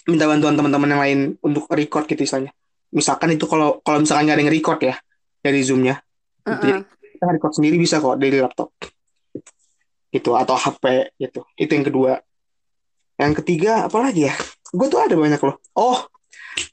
[0.05, 2.53] minta bantuan teman-teman yang lain untuk record gitu misalnya
[2.95, 4.95] misalkan itu kalau kalau misalkan nggak ada yang record ya
[5.43, 5.99] dari zoomnya.
[6.47, 6.61] Uh -uh.
[6.63, 8.71] jadi kita record sendiri bisa kok dari laptop.
[10.15, 11.43] Itu atau HP gitu.
[11.59, 12.23] Itu yang kedua
[13.21, 14.35] yang ketiga apa lagi ya?
[14.75, 15.57] Gue tuh ada banyak loh.
[15.79, 15.99] Oh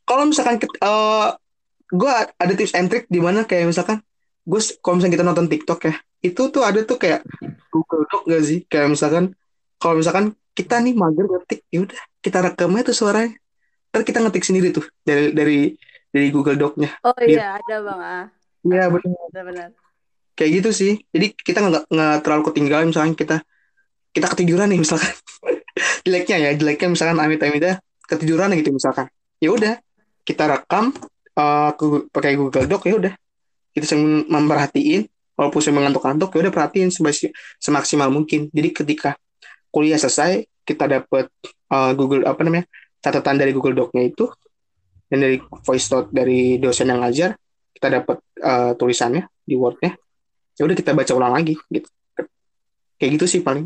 [0.05, 1.27] kalau misalkan uh, eh,
[1.89, 4.01] gue ada tips and trick di mana kayak misalkan
[4.45, 7.25] gue kalau misalnya kita nonton TikTok ya itu tuh ada tuh kayak
[7.73, 8.61] Google Doc gak sih?
[8.69, 9.33] Kayak misalkan
[9.81, 13.33] kalau misalkan kita nih mager ngetik ya udah kita rekam aja tuh suaranya.
[13.91, 15.59] Ntar kita ngetik sendiri tuh dari dari
[16.13, 17.01] dari Google Doc-nya.
[17.01, 18.25] Oh iya ada bang ah.
[18.61, 19.69] Iya benar benar
[20.41, 20.93] kayak gitu sih.
[21.13, 23.37] Jadi kita nggak nggak terlalu ketinggalan misalkan kita
[24.09, 25.13] kita ketiduran nih misalkan
[26.01, 29.07] jeleknya ya jeleknya misalkan amit amit ya ketiduran gitu misalkan.
[29.39, 29.79] Ya udah
[30.27, 30.93] kita rekam
[31.37, 31.71] uh,
[32.11, 33.13] pakai Google Doc ya udah.
[33.71, 35.07] Kita sering memperhatiin
[35.39, 36.89] walaupun saya mengantuk-antuk ya udah perhatiin
[37.57, 38.51] semaksimal mungkin.
[38.51, 39.15] Jadi ketika
[39.71, 41.31] kuliah selesai kita dapat
[41.71, 42.67] uh, eh, Google apa namanya
[43.01, 44.29] catatan dari Google Doc-nya itu
[45.09, 47.33] dan dari voice note dari dosen yang ngajar
[47.73, 49.97] kita dapat uh, tulisannya di Word-nya.
[50.59, 51.89] Ya udah kita baca ulang lagi gitu.
[53.01, 53.65] Kayak gitu sih paling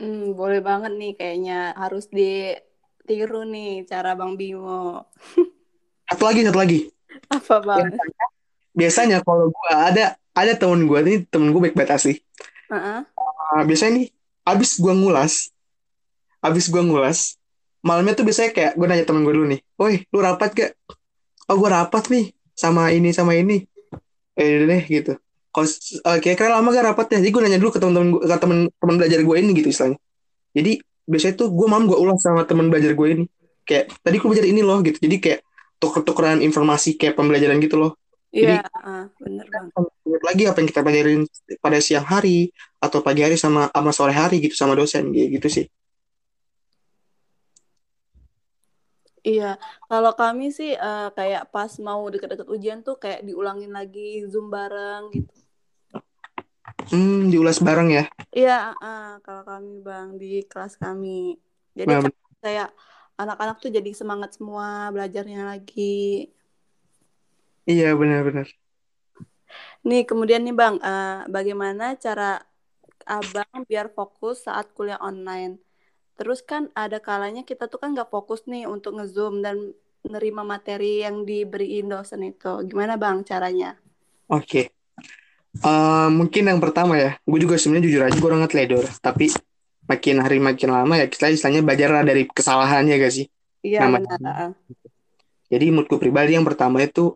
[0.00, 5.08] hmm, boleh banget nih kayaknya harus ditiru nih cara Bang Bimo.
[6.06, 6.86] Satu lagi satu lagi.
[7.34, 7.90] Apa bang?
[7.90, 8.26] Biasanya,
[8.78, 12.14] biasanya kalau gue ada ada temen gue ini temen gue baik banget asli.
[12.70, 13.02] Uh-uh.
[13.02, 14.06] uh, biasanya nih
[14.46, 15.50] abis gue ngulas
[16.42, 17.38] abis gue ngulas
[17.82, 20.72] malamnya tuh biasanya kayak gue nanya temen gue dulu nih woi lu rapat gak?
[21.50, 23.66] Oh gue rapat nih sama ini sama ini.
[24.38, 25.18] Eh deh gitu
[25.56, 25.68] kalau
[26.04, 28.94] uh, kira-kira lama gak rapat ya jadi gue nanya dulu ke temen-temen ke temen temen
[29.00, 29.98] belajar gue ini gitu istilahnya
[30.52, 30.72] jadi
[31.08, 33.24] biasanya tuh gue malam gue ulas sama temen belajar gue ini
[33.64, 35.40] kayak tadi gue belajar ini loh gitu jadi kayak
[35.80, 37.96] tuker-tukeran informasi kayak pembelajaran gitu loh
[38.36, 39.72] Iya, uh, bener banget.
[40.20, 41.24] Lagi apa yang kita pelajarin
[41.56, 45.64] pada siang hari atau pagi hari sama sama sore hari gitu sama dosen gitu sih.
[49.24, 49.56] Iya,
[49.88, 55.10] kalau kami sih uh, kayak pas mau deket-deket ujian tuh kayak diulangin lagi zoom bareng
[55.16, 55.45] gitu.
[56.92, 58.04] Hmm, diulas bareng ya?
[58.36, 61.40] Iya, uh, kalau kami bang di kelas kami.
[61.72, 62.04] Jadi nah,
[62.44, 62.68] kayak
[63.16, 66.28] anak-anak tuh jadi semangat semua belajarnya lagi.
[67.66, 68.46] Iya benar-benar.
[69.88, 72.42] Nih kemudian nih Bang, uh, bagaimana cara
[73.06, 75.62] Abang biar fokus saat kuliah online?
[76.18, 79.56] Terus kan ada kalanya kita tuh kan nggak fokus nih untuk ngezoom dan
[80.04, 82.52] menerima materi yang diberiin dosen itu.
[82.68, 83.78] Gimana Bang caranya?
[84.28, 84.75] Oke.
[85.62, 89.32] Uh, mungkin yang pertama ya, gue juga sebenarnya jujur aja gue orang ledor, tapi
[89.86, 93.26] makin hari makin lama ya kita istilahnya belajar dari kesalahannya gak sih?
[93.62, 94.54] Iya benar.
[95.46, 97.14] Jadi menurut pribadi yang pertama itu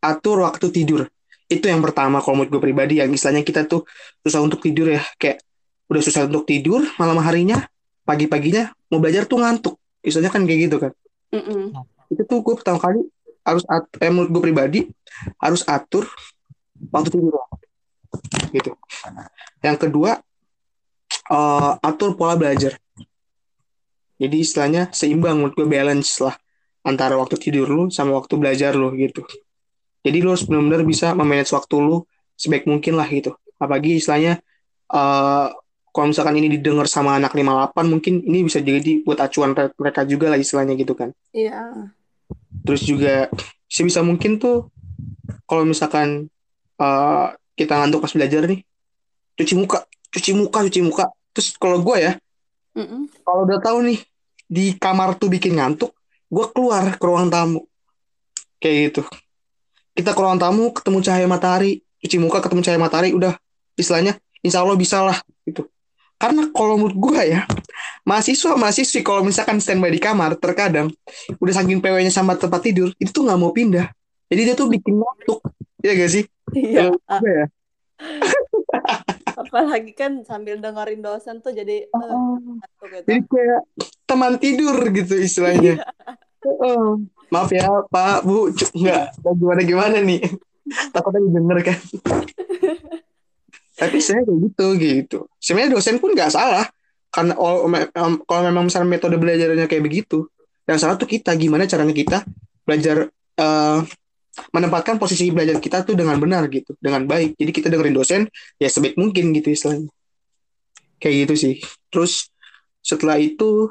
[0.00, 1.04] atur waktu tidur.
[1.48, 3.84] Itu yang pertama kalau menurut gue pribadi yang istilahnya kita tuh
[4.24, 5.04] susah untuk tidur ya.
[5.20, 5.44] Kayak
[5.88, 7.64] udah susah untuk tidur malam harinya,
[8.08, 9.76] pagi-paginya mau belajar tuh ngantuk.
[10.00, 10.92] Istilahnya kan kayak gitu kan.
[11.32, 11.62] Mm -mm.
[12.08, 13.04] Itu tuh gue pertama kali
[13.44, 14.80] harus at eh, menurut gue pribadi
[15.40, 16.08] harus atur
[16.92, 17.36] waktu tidur.
[18.54, 18.74] Gitu.
[19.62, 20.20] Yang kedua
[21.30, 22.76] uh, atur pola belajar.
[24.18, 26.34] Jadi istilahnya seimbang menurut gue balance lah
[26.82, 29.22] antara waktu tidur lu sama waktu belajar lu gitu.
[30.02, 31.96] Jadi lu harus benar-benar bisa memanage waktu lu
[32.34, 33.34] sebaik mungkin lah gitu.
[33.58, 34.42] Apalagi istilahnya
[34.90, 35.54] uh,
[35.94, 40.30] kalau misalkan ini didengar sama anak 58 mungkin ini bisa jadi buat acuan mereka juga
[40.30, 41.10] lah istilahnya gitu kan.
[41.34, 41.90] Iya.
[42.62, 43.30] Terus juga
[43.66, 44.70] sebisa mungkin tuh
[45.46, 46.30] kalau misalkan
[46.78, 48.62] uh, kita ngantuk pas belajar nih
[49.34, 49.82] cuci muka
[50.14, 51.04] cuci muka cuci muka.
[51.34, 52.12] Terus kalau gue ya
[52.78, 53.00] mm -mm.
[53.26, 53.98] kalau udah tahu nih
[54.46, 55.90] di kamar tuh bikin ngantuk
[56.30, 57.66] gue keluar ke ruang tamu.
[58.62, 59.02] Kayak gitu.
[59.98, 63.34] Kita ke ruang tamu ketemu cahaya matahari cuci muka ketemu cahaya matahari udah
[63.74, 64.14] istilahnya
[64.46, 65.66] insya Allah bisa lah gitu.
[66.18, 67.46] Karena kalau menurut gue ya
[68.02, 70.90] mahasiswa mahasiswi kalau misalkan standby di kamar terkadang
[71.38, 73.86] udah saking PW-nya sama tempat tidur itu tuh nggak mau pindah.
[74.28, 75.40] Jadi dia tuh bikin ngantuk
[75.78, 77.44] ya gak sih iya ya.
[79.38, 82.38] apalagi kan sambil dengerin dosen tuh jadi oh.
[82.38, 82.38] uh,
[82.86, 83.06] gitu.
[83.06, 83.62] jadi kayak
[84.06, 85.82] teman tidur gitu istilahnya.
[86.38, 87.02] Oh.
[87.28, 89.04] maaf ya Pak Bu nggak
[89.36, 90.22] gimana gimana nih?
[90.94, 91.78] Takutnya denger kan.
[93.78, 95.18] Tapi saya kayak gitu gitu.
[95.38, 96.66] Sebenarnya dosen pun nggak salah.
[97.08, 97.34] Karena
[98.24, 100.28] kalau memang misalnya metode belajarnya kayak begitu.
[100.68, 102.18] Yang salah tuh kita gimana caranya kita
[102.64, 103.08] belajar
[103.40, 103.80] uh,
[104.54, 107.38] menempatkan posisi belajar kita tuh dengan benar gitu dengan baik.
[107.38, 108.20] Jadi kita dengerin dosen
[108.58, 109.90] ya sebaik mungkin gitu istilahnya.
[110.98, 111.54] Kayak gitu sih.
[111.90, 112.32] Terus
[112.82, 113.70] setelah itu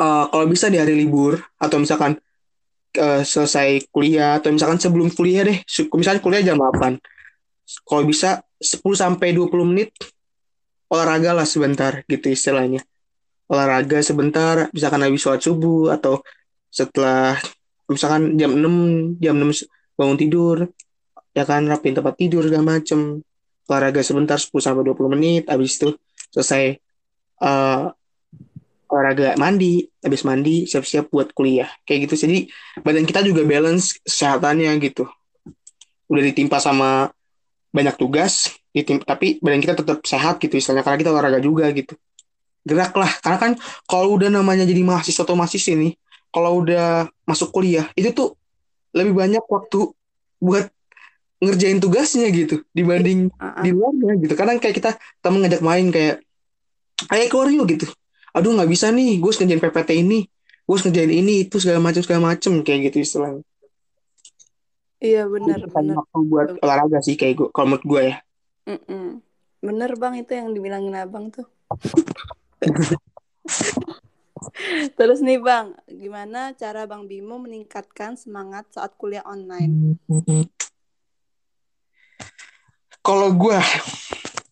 [0.00, 2.18] uh, kalau bisa di hari libur atau misalkan
[2.98, 5.58] uh, selesai kuliah atau misalkan sebelum kuliah deh
[5.94, 6.98] misalnya kuliah jam 8
[7.88, 9.92] kalau bisa 10 sampai 20 menit
[10.92, 12.84] olahraga lah sebentar gitu istilahnya.
[13.48, 16.24] Olahraga sebentar, misalkan habis sholat subuh atau
[16.72, 17.36] setelah
[17.90, 20.56] misalkan jam 6, jam 6 bangun tidur,
[21.36, 23.20] ya kan rapin tempat tidur segala macem.
[23.64, 25.96] Olahraga sebentar 10 sampai 20 menit, habis itu
[26.28, 26.76] selesai
[27.40, 27.88] uh,
[28.92, 31.72] olahraga mandi, habis mandi siap-siap buat kuliah.
[31.88, 32.28] Kayak gitu.
[32.28, 32.38] Jadi
[32.84, 35.08] badan kita juga balance kesehatannya gitu.
[36.12, 37.08] Udah ditimpa sama
[37.74, 41.66] banyak tugas di tim tapi badan kita tetap sehat gitu istilahnya karena kita olahraga juga
[41.74, 41.98] gitu
[42.62, 43.52] gerak lah karena kan
[43.86, 45.94] kalau udah namanya jadi mahasiswa atau mahasiswa nih
[46.34, 48.34] kalau udah masuk kuliah itu tuh
[48.90, 49.94] lebih banyak waktu
[50.42, 50.66] buat
[51.38, 53.62] ngerjain tugasnya gitu dibanding uh -uh.
[53.62, 54.90] di luarnya gitu kadang kayak kita
[55.22, 56.26] temen ngajak main kayak
[57.14, 57.86] ayo keluar yuk gitu
[58.34, 60.26] aduh nggak bisa nih gue ngerjain PPT ini
[60.66, 63.46] gue ngerjain ini itu segala macam segala macam kayak gitu istilahnya
[65.04, 66.00] Iya benar benar.
[66.00, 68.16] Waktu buat olahraga sih kayak gue, kalau menurut gue ya.
[68.64, 69.20] Mm-mm.
[69.60, 71.44] Bener bang itu yang dibilangin abang tuh.
[74.98, 79.98] Terus nih bang, gimana cara bang Bimo meningkatkan semangat saat kuliah online?
[83.04, 83.58] Kalau gue,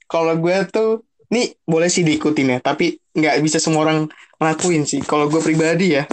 [0.07, 3.99] kalau gue tuh, nih boleh sih diikutin ya, tapi nggak bisa semua orang
[4.37, 5.01] ngelakuin sih.
[5.01, 6.05] Kalau gue pribadi ya,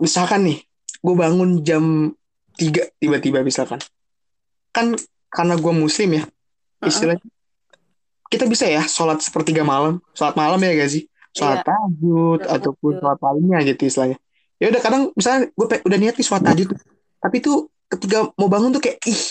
[0.00, 0.58] misalkan nih,
[1.04, 2.16] gue bangun jam
[2.54, 3.82] tiga tiba-tiba misalkan
[4.70, 4.94] kan
[5.28, 6.24] karena gue muslim ya
[6.86, 8.30] istilahnya uh-uh.
[8.30, 11.66] kita bisa ya sholat sepertiga malam sholat malam ya gak sih sholat yeah.
[11.66, 14.18] tahajud ataupun sholat lainnya gitu istilahnya.
[14.62, 16.68] Ya udah kadang misalnya gue udah niat nih sholat tahajud
[17.18, 19.22] tapi tuh ketika mau bangun tuh kayak ih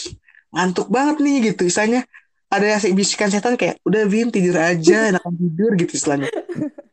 [0.53, 2.03] ngantuk banget nih gitu istilahnya.
[2.53, 6.29] Ada bisikan setan kayak udah Vin tidur aja enakan tidur gitu istilahnya.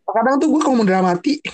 [0.08, 1.44] Kadang tuh gue kalau mau dramati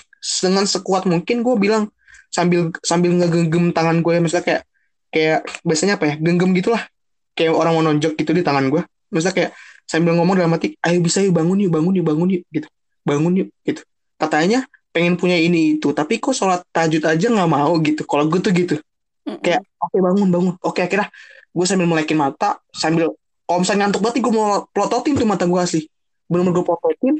[0.44, 1.90] dengan sekuat mungkin gue bilang
[2.30, 4.62] sambil sambil ngegenggam tangan gue misalnya kayak
[5.10, 6.86] kayak biasanya apa ya genggam gitulah.
[7.34, 9.52] Kayak orang mau nonjok gitu di tangan gue misalnya kayak
[9.86, 12.68] sambil ngomong dalam hati ayo bisa yuk bangun yuk bangun yuk bangun yuk gitu
[13.06, 13.86] bangun yuk gitu.
[14.18, 15.94] Katanya pengen punya ini itu.
[15.94, 18.02] Tapi kok sholat tahajud aja nggak mau gitu.
[18.02, 18.76] Kalau gue tuh gitu.
[19.22, 20.54] Kayak oke okay, bangun bangun.
[20.60, 21.08] Oke okay, akhirnya
[21.54, 23.14] gue sambil melekin mata sambil
[23.46, 25.86] kalau misalnya ngantuk banget gue mau plototin tuh mata gue asli.
[26.26, 27.14] Bener-bener gue plototin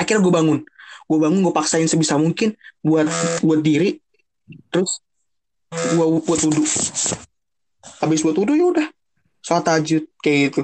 [0.00, 0.58] akhirnya gue bangun.
[1.06, 3.06] Gue bangun gue paksain sebisa mungkin buat
[3.44, 4.00] buat diri
[4.72, 5.04] terus
[5.98, 6.64] gua buat wudhu.
[8.00, 8.86] Habis buat wudhu ya udah
[9.42, 10.62] sholat tahajud kayak gitu.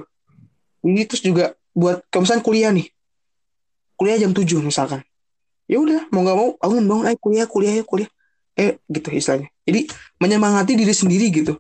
[0.83, 2.87] Ini terus juga buat kalau misalnya kuliah nih
[4.03, 4.99] kuliah jam 7 misalkan.
[5.71, 8.11] Ya udah mau nggak mau bangun bangun ayo kuliah kuliah ya kuliah.
[8.59, 9.47] Eh gitu istilahnya.
[9.63, 9.87] Jadi
[10.19, 11.55] menyemangati diri sendiri gitu.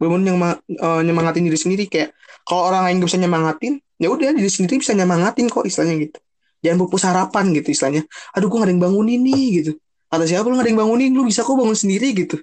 [0.00, 1.84] Benar yang uh, nyemangatin diri sendiri.
[1.92, 2.16] Kayak
[2.48, 6.18] kalau orang lain gak bisa nyemangatin ya udah diri sendiri bisa nyemangatin kok istilahnya gitu.
[6.64, 8.02] Jangan pupus harapan gitu istilahnya.
[8.32, 9.76] Aduh gue gak ada yang bangun ini gitu.
[10.08, 11.12] Kata siapa lu gak ada yang bangunin?
[11.12, 12.40] Lu bisa kok bangun sendiri gitu.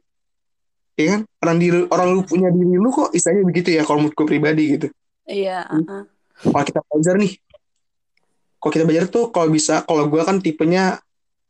[0.93, 1.21] Ya kan?
[1.41, 4.87] Orang diri orang lu punya diri lu kok istilahnya begitu ya kalau menurut pribadi gitu.
[5.25, 6.03] Iya uh -uh.
[6.39, 7.31] kalau kita belajar nih
[8.59, 10.99] kalau kita belajar tuh kalau bisa kalau gue kan tipenya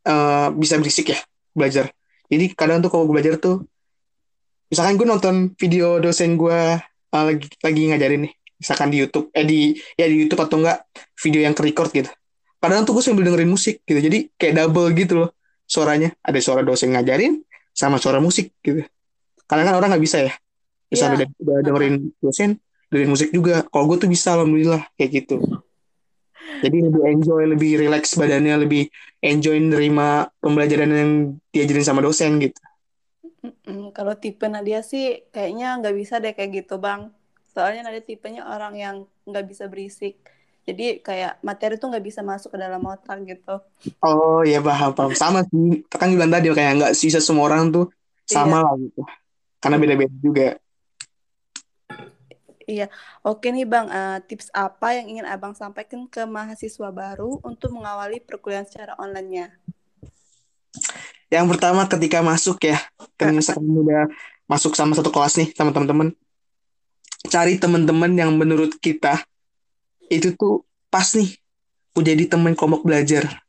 [0.05, 1.19] uh, bisa berisik ya
[1.57, 1.89] belajar.
[2.29, 3.65] Jadi kadang tuh kalau gue belajar tuh
[4.69, 9.41] misalkan gue nonton video dosen gue uh, lagi lagi ngajarin nih misalkan di YouTube eh
[9.41, 10.85] di ya di YouTube atau enggak
[11.17, 12.11] video yang ke record gitu.
[12.61, 15.29] Kadang tuh gue sambil dengerin musik gitu jadi kayak double gitu loh
[15.65, 16.13] suaranya.
[16.21, 17.41] Ada suara dosen ngajarin
[17.73, 18.85] sama suara musik gitu.
[19.49, 20.33] Karena kan orang nggak bisa ya.
[20.85, 21.25] Bisa yeah.
[21.25, 22.61] udah dengerin dosen
[22.93, 23.65] dengerin musik juga.
[23.65, 25.41] Kalau gue tuh bisa alhamdulillah kayak gitu
[26.59, 28.91] jadi lebih enjoy lebih relax badannya lebih
[29.23, 31.11] enjoy nerima pembelajaran yang
[31.51, 32.59] diajarin sama dosen gitu.
[33.95, 37.11] Kalau tipe Nadia sih kayaknya nggak bisa deh kayak gitu bang.
[37.51, 40.19] Soalnya Nadia tipenya orang yang nggak bisa berisik.
[40.67, 43.63] Jadi kayak materi tuh nggak bisa masuk ke dalam otak gitu.
[44.03, 45.11] Oh ya paham paham.
[45.15, 45.81] Sama sih.
[45.87, 47.85] Kan bilang tadi kayak nggak sisa semua orang tuh
[48.27, 48.65] sama iya.
[48.67, 49.01] lah gitu.
[49.59, 50.47] Karena beda-beda juga
[52.69, 52.85] Iya,
[53.25, 58.21] oke nih Bang, uh, tips apa yang ingin Abang sampaikan ke mahasiswa baru untuk mengawali
[58.21, 59.57] perkuliahan secara online-nya?
[61.33, 62.77] Yang pertama ketika masuk ya,
[63.17, 64.05] kan misalkan udah
[64.45, 66.13] masuk sama satu kelas nih sama teman-teman,
[67.25, 69.17] cari teman-teman yang menurut kita
[70.05, 70.61] itu tuh
[70.93, 71.41] pas nih
[71.97, 73.41] jadi teman kelompok belajar.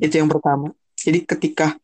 [0.00, 0.72] Itu yang pertama.
[0.96, 1.76] Jadi ketika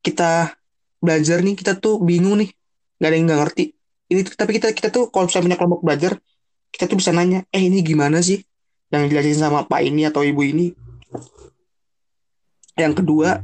[0.00, 0.56] kita
[1.04, 2.50] belajar nih, kita tuh bingung nih,
[2.96, 3.64] nggak ada yang nggak ngerti.
[4.10, 6.12] Ini tapi kita kita tuh kalau misalnya punya kelompok belajar,
[6.74, 8.42] kita tuh bisa nanya, eh ini gimana sih
[8.90, 10.74] yang dijelasin sama pak ini atau ibu ini.
[12.74, 13.38] Yang kedua,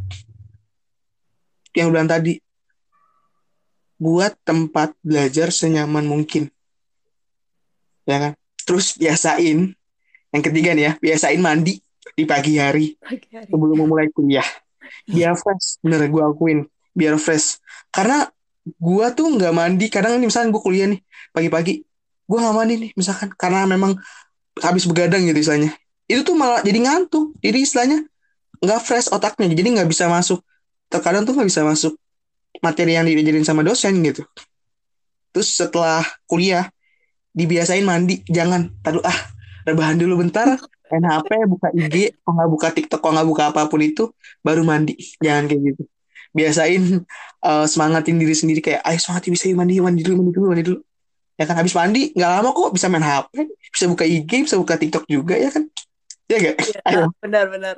[1.78, 2.42] yang bilang tadi,
[3.96, 6.50] buat tempat belajar senyaman mungkin.
[8.06, 8.32] Ya kan?
[8.66, 9.70] Terus biasain
[10.34, 11.78] yang ketiga nih ya, biasain mandi
[12.16, 13.48] di pagi hari, pagi hari.
[13.50, 14.46] sebelum memulai kuliah.
[15.06, 16.66] Biar fresh, bener gue akuin.
[16.94, 17.62] Biar fresh.
[17.90, 18.26] Karena
[18.66, 21.00] gue tuh nggak mandi, kadang nih misalnya gue kuliah nih
[21.30, 21.86] pagi-pagi,
[22.26, 23.30] gue nggak mandi nih misalkan.
[23.38, 23.94] Karena memang
[24.58, 25.70] habis begadang gitu istilahnya.
[26.10, 27.98] Itu tuh malah jadi ngantuk, jadi istilahnya
[28.58, 30.42] nggak fresh otaknya, jadi nggak bisa masuk.
[30.90, 31.94] Terkadang tuh nggak bisa masuk
[32.58, 34.26] materi yang diajarin sama dosen gitu.
[35.30, 36.66] Terus setelah kuliah
[37.36, 39.18] dibiasain mandi, jangan, taruh ah
[39.68, 40.56] rebahan dulu bentar.
[40.86, 44.62] Main HP buka IG kok nggak buka TikTok kok nggak buka apa pun itu baru
[44.62, 44.94] mandi.
[45.18, 45.82] Jangan kayak gitu
[46.36, 47.00] biasain
[47.40, 50.78] uh, semangatin diri sendiri kayak ayo semangatin bisa mandi mandi dulu mandi dulu mandi dulu.
[51.36, 53.32] Ya kan habis mandi nggak lama kok bisa main HP
[53.72, 55.64] bisa buka IG bisa buka TikTok juga ya kan?
[56.26, 57.04] Ya gak ya, ayo.
[57.22, 57.74] benar benar.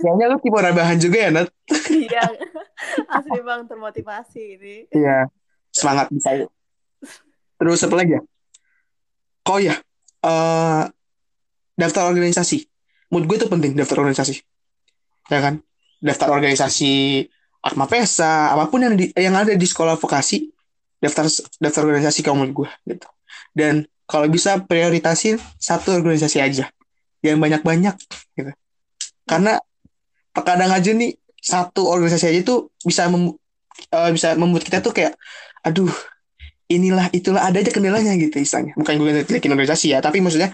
[0.00, 1.52] Kayaknya lu tipe rebahan juga ya, Nat?
[1.92, 2.24] Iya,
[3.12, 4.74] asli bang termotivasi ini.
[4.88, 5.28] Iya,
[5.68, 6.48] semangat bisa.
[7.60, 8.22] Terus apa lagi ya?
[9.50, 9.74] oh ya
[10.22, 10.86] uh,
[11.74, 12.66] daftar organisasi.
[13.10, 14.40] Menurut gue itu penting daftar organisasi.
[15.30, 15.62] Ya kan
[16.02, 17.24] daftar organisasi
[17.62, 20.50] Akma Pesa apa pun yang di, yang ada di sekolah vokasi
[20.98, 21.30] daftar
[21.62, 23.08] daftar organisasi kamu gue gitu.
[23.54, 26.66] Dan kalau bisa prioritasin satu organisasi aja
[27.22, 27.94] yang banyak-banyak
[28.34, 28.50] gitu.
[29.22, 29.62] Karena
[30.34, 33.30] terkadang aja nih satu organisasi aja tuh bisa mem,
[33.94, 35.14] uh, bisa membuat kita tuh kayak
[35.62, 35.90] aduh
[36.66, 38.74] inilah itulah ada aja kendalanya gitu istilahnya.
[38.74, 40.50] Bukan gue jelekin organisasi ya tapi maksudnya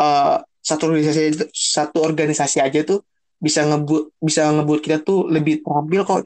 [0.00, 3.04] uh, satu organisasi satu organisasi aja tuh
[3.36, 6.24] bisa ngebut bisa ngebuat kita tuh lebih terampil kok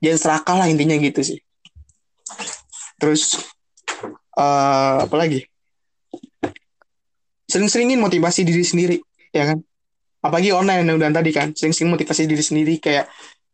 [0.00, 1.38] jangan serakah lah intinya gitu sih
[2.96, 3.38] terus
[4.38, 5.44] uh, apa lagi
[7.46, 8.96] sering-seringin motivasi diri sendiri
[9.30, 9.58] ya kan
[10.24, 13.10] apalagi online yang udah tadi kan sering-sering motivasi diri sendiri kayak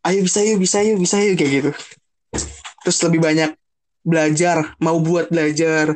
[0.07, 1.71] ayo bisa yuk bisa yuk bisa yuk kayak gitu
[2.85, 3.51] terus lebih banyak
[4.03, 5.95] belajar, mau buat belajar,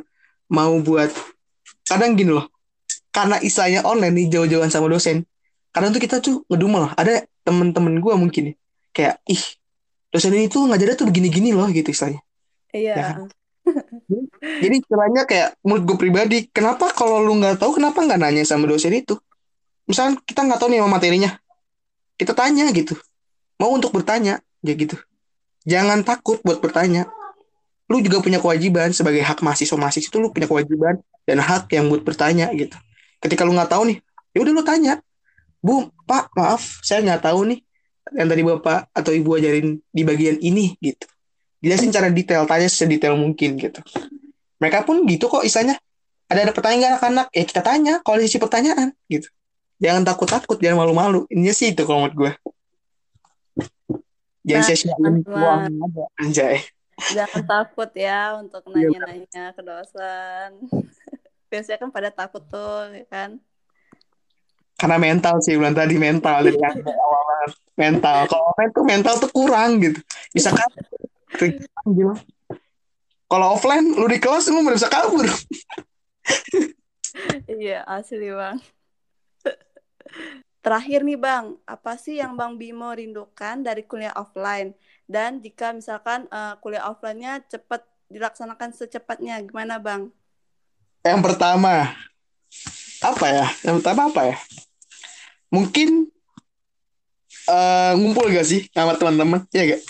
[0.51, 1.09] mau buat
[1.87, 2.47] kadang gini loh.
[3.13, 5.25] Karena istilahnya online nih jauh-jauhan sama dosen.
[5.73, 6.93] Kadang tuh kita tuh ngedumel.
[6.93, 8.55] Ada temen-temen gue mungkin nih.
[8.93, 9.43] Kayak, ih,
[10.13, 12.21] dosen ini tuh ngajarnya tuh begini-gini loh gitu istilahnya.
[12.69, 12.93] Iya.
[12.93, 13.07] Ya.
[14.63, 18.69] Jadi istilahnya kayak menurut gue pribadi, kenapa kalau lu nggak tahu, kenapa nggak nanya sama
[18.69, 19.17] dosen itu?
[19.89, 21.31] Misalnya kita nggak tahu nih sama materinya,
[22.15, 22.95] kita tanya gitu.
[23.57, 24.95] Mau untuk bertanya, ya gitu.
[25.63, 27.07] Jangan takut buat bertanya
[27.91, 31.91] lu juga punya kewajiban sebagai hak mahasiswa mahasiswa itu lu punya kewajiban dan hak yang
[31.91, 32.73] buat bertanya gitu
[33.19, 33.97] ketika lu nggak tahu nih
[34.31, 34.93] ya udah lu tanya
[35.63, 37.60] bu pak maaf saya nggak tahu nih
[38.12, 41.07] yang tadi bapak atau ibu ajarin di bagian ini gitu.
[41.64, 43.80] Jelasin cara detail tanya sedetail mungkin gitu.
[44.59, 45.80] Mereka pun gitu kok istilahnya.
[46.28, 47.28] Ada ada pertanyaan anak-anak?
[47.32, 49.32] Ya kita tanya kalau sisi pertanyaan gitu.
[49.80, 51.24] Jangan takut takut jangan malu-malu.
[51.32, 52.32] Ini sih itu kalau menurut gue
[54.43, 56.57] jangan nah, sia-siain uang aja anjay.
[57.16, 60.49] Jangan takut ya untuk iya, nanya-nanya ke dosen.
[61.49, 63.39] Biasanya kan pada takut tuh, ya kan?
[64.84, 67.47] Karena mental sih, bulan tadi mental dari awal
[67.79, 68.27] mental.
[68.27, 69.99] Kalau online tuh mental tuh kurang gitu.
[70.36, 70.67] Bisa kan?
[71.39, 72.11] gitu.
[73.31, 75.23] Kalau offline, lu di kelas lu bisa kabur.
[77.47, 78.59] iya, asli bang.
[80.63, 84.75] Terakhir nih bang, apa sih yang bang Bimo rindukan dari kuliah offline?
[85.07, 90.11] Dan jika misalkan uh, kuliah offline-nya cepat dilaksanakan secepatnya, gimana Bang?
[91.03, 91.91] yang pertama
[93.03, 94.38] apa ya yang pertama apa ya
[95.54, 96.10] mungkin
[97.45, 99.84] uh, ngumpul gak sih sama teman-teman ya gak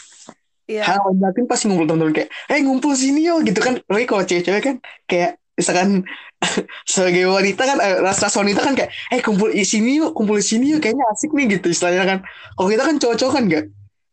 [0.63, 0.79] Iya.
[0.87, 3.83] Hal yakin pasti ngumpul teman-teman kayak, eh ngumpul sini yo gitu kan.
[3.83, 4.75] Lagi kalau cewek-cewek kan
[5.11, 6.07] kayak misalkan
[6.87, 10.45] sebagai wanita kan eh, rasa wanita kan kayak, eh kumpul di sini yuk, kumpul di
[10.47, 12.19] sini yuk, kayaknya asik nih gitu istilahnya kan.
[12.55, 13.63] Kalau kita kan cowok-cowok kan gak,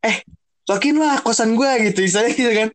[0.02, 0.16] eh
[0.66, 2.68] sokin lah kosan gue gitu istilahnya gitu kan.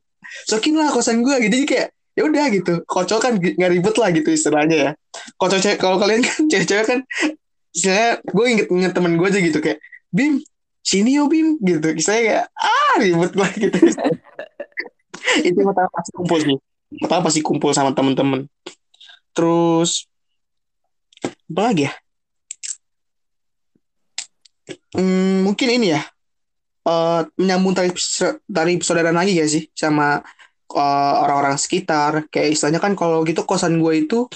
[0.48, 4.10] Sokin lah kosan gue gitu jadi kayak ya udah gitu kocok kan nggak ribet lah
[4.16, 4.92] gitu istilahnya ya
[5.36, 7.00] kocok cewek kalau kalian kan cewek-cewek kan
[7.76, 9.84] istilahnya gue inget inget temen gue aja gitu kayak
[10.16, 10.40] bim
[10.86, 11.98] sini yo bim gitu.
[11.98, 13.78] Istilahnya kayak ah ribet lah gitu.
[15.42, 16.58] Itu pertama pasti kumpul sih.
[17.02, 18.46] Pertama pasti kumpul sama temen-temen.
[19.34, 20.06] Terus
[21.26, 21.94] apa lagi ya?
[24.94, 26.02] Hmm, mungkin ini ya.
[26.86, 27.74] Uh, menyambung
[28.46, 29.66] dari saudara lagi ya sih?
[29.74, 30.22] Sama
[30.70, 32.30] eh, orang-orang sekitar.
[32.30, 34.30] Kayak istilahnya kan kalau gitu kosan gue itu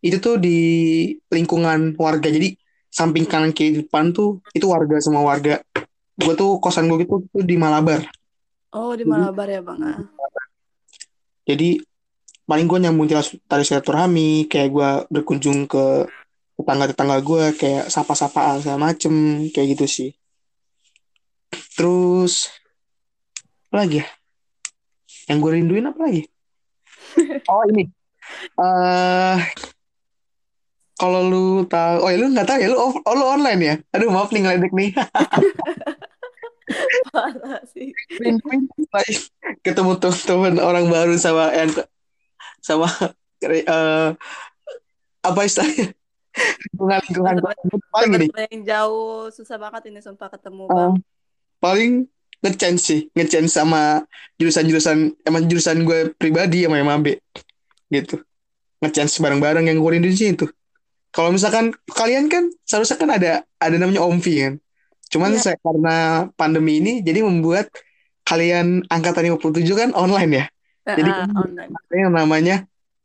[0.00, 0.58] itu tuh di
[1.28, 2.30] lingkungan warga.
[2.30, 2.56] Jadi
[2.90, 5.62] samping kanan kiri depan tuh itu warga semua warga
[6.20, 8.02] gue tuh kosan gue gitu tuh di Malabar
[8.74, 9.98] oh di Malabar ya bang ah.
[11.46, 11.80] jadi
[12.44, 13.08] paling gue nyambung
[13.46, 16.10] tali silaturahmi kayak gue berkunjung ke
[16.60, 20.10] tetangga-tetangga gue kayak sapa-sapaan segala macem kayak gitu sih
[21.78, 22.52] terus
[23.70, 24.06] apa lagi ya
[25.30, 26.22] yang gue rinduin apa lagi?
[27.54, 27.86] oh ini.
[28.58, 29.38] Uh,
[31.00, 33.74] kalau lu tahu, oh ya lu nggak tahu ya lu oh, lu online ya?
[33.96, 34.92] Aduh maaf nih ngeledek nih.
[37.10, 37.88] Parah sih.
[39.64, 41.72] Ketemu teman orang baru sama yang
[42.60, 44.12] sama uh,
[45.24, 45.96] apa istilahnya?
[46.30, 47.36] lingkungan lingkungan
[47.90, 50.78] paling ini yang jauh susah banget ini sumpah ketemu bang.
[50.78, 50.94] Uh,
[51.58, 52.06] paling
[52.40, 54.06] ngechance sih ngechance sama
[54.38, 57.18] jurusan-jurusan emang jurusan gue pribadi sama MAB
[57.90, 58.22] gitu
[58.80, 60.46] ngechance bareng-bareng yang gue rindu sih itu
[61.10, 64.54] kalau misalkan kalian kan seharusnya kan ada ada namanya Omvi kan
[65.10, 65.42] cuman yeah.
[65.42, 65.96] saya karena
[66.38, 67.70] pandemi ini jadi membuat
[68.26, 70.44] kalian angkatan 57 kan online ya
[70.86, 71.70] uh, jadi uh, online.
[71.90, 72.56] yang namanya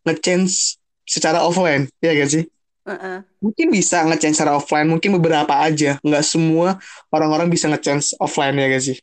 [0.06, 2.45] ngechance secara offline ya gak sih
[2.86, 3.26] Uh-uh.
[3.41, 5.97] Mungkin bisa ngechance secara offline, mungkin beberapa aja.
[6.06, 6.78] Nggak semua
[7.10, 8.97] orang-orang bisa ngechance offline ya gak sih?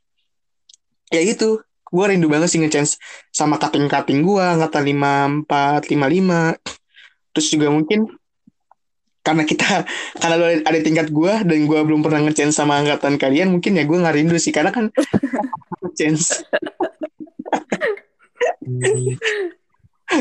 [1.12, 1.60] ya itu
[1.92, 2.96] gue rindu banget sih ngechance
[3.28, 6.56] sama cutting-cutting gue empat lima lima
[7.36, 8.08] terus juga mungkin
[9.22, 9.86] karena kita
[10.20, 13.86] karena lo ada tingkat gue dan gue belum pernah ngechance sama angkatan kalian mungkin ya
[13.86, 14.90] gue nggak rindu sih karena kan
[15.82, 16.46] ngechance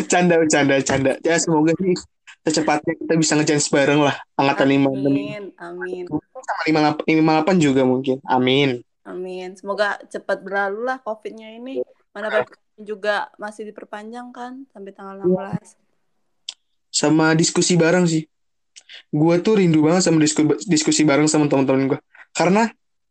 [0.08, 1.98] canda canda canda ya semoga sih
[2.42, 6.06] secepatnya kita bisa ngechance bareng lah angkatan lima amin amin
[6.42, 9.58] sama lima lima delapan juga mungkin amin Amin.
[9.58, 11.82] Semoga cepat berlalu lah COVID-nya ini.
[12.14, 12.46] Mana
[12.78, 15.26] juga masih diperpanjang kan sampai tanggal 16.
[15.26, 15.58] Iya.
[16.92, 18.28] Sama diskusi bareng sih.
[19.12, 22.00] Gue tuh rindu banget sama diskusi, diskusi bareng sama teman-teman gue.
[22.32, 22.68] Karena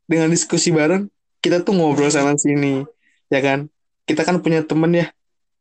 [0.08, 1.06] dengan diskusi bareng,
[1.40, 2.84] kita tuh ngobrol sama sini.
[3.28, 3.68] Ya kan?
[4.04, 5.06] Kita kan punya temen ya.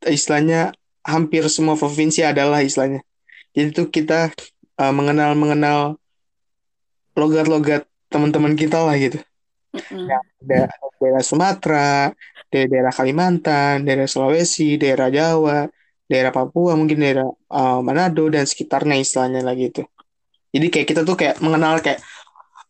[0.04, 0.72] Istilahnya
[1.04, 3.04] hampir semua provinsi adalah istilahnya.
[3.54, 4.32] Jadi tuh kita
[4.80, 6.00] uh, mengenal-mengenal
[7.18, 9.20] logat-logat teman-teman kita lah gitu
[9.76, 10.08] mm
[10.40, 12.10] daerah, daerah Sumatera,
[12.50, 15.68] daerah Kalimantan, daerah Sulawesi, daerah Jawa,
[16.10, 19.84] daerah Papua, mungkin daerah uh, Manado dan sekitarnya istilahnya lagi itu.
[20.50, 22.02] Jadi kayak kita tuh kayak mengenal kayak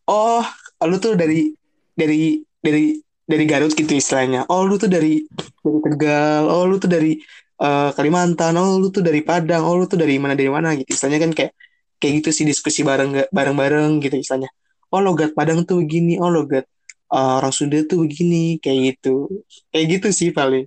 [0.09, 0.43] oh
[0.84, 1.51] lu tuh dari
[1.95, 4.49] dari dari dari Garut gitu istilahnya.
[4.51, 5.23] Oh lu tuh dari
[5.63, 6.43] dari Tegal.
[6.49, 7.15] Oh lu tuh dari
[7.61, 8.57] uh, Kalimantan.
[8.59, 9.63] Oh lu tuh dari Padang.
[9.63, 10.89] Oh lu tuh dari mana dari mana gitu.
[10.91, 11.53] Istilahnya kan kayak
[11.99, 14.51] kayak gitu sih diskusi bareng bareng bareng gitu istilahnya.
[14.91, 16.19] Oh logat Padang tuh begini.
[16.19, 16.67] Oh logat
[17.13, 19.30] uh, orang Sunda tuh begini kayak gitu
[19.73, 20.65] kayak gitu sih paling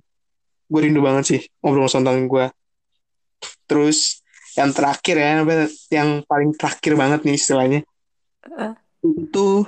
[0.67, 2.45] gue rindu banget sih ngobrol sama gue
[3.67, 4.22] terus
[4.53, 5.29] yang terakhir ya
[5.89, 7.79] yang paling terakhir banget nih istilahnya
[8.53, 8.73] uh.
[9.01, 9.65] itu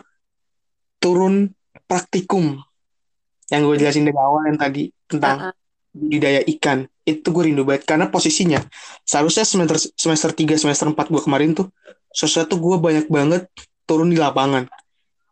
[1.01, 1.53] turun
[1.85, 2.61] praktikum
[3.49, 5.55] yang gue jelasin dari awal yang tadi tentang uh -uh.
[5.93, 8.61] budidaya ikan itu gue rindu banget karena posisinya
[9.05, 11.69] seharusnya semester semester 3 semester 4 gue kemarin tuh
[12.09, 13.45] sesuatu gue banyak banget
[13.85, 14.65] turun di lapangan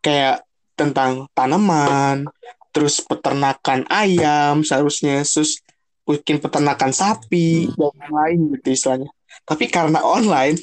[0.04, 2.28] kayak tentang tanaman,
[2.74, 5.62] terus peternakan ayam seharusnya, terus
[6.04, 9.10] mungkin peternakan sapi dan lain gitu istilahnya.
[9.44, 10.56] Tapi karena online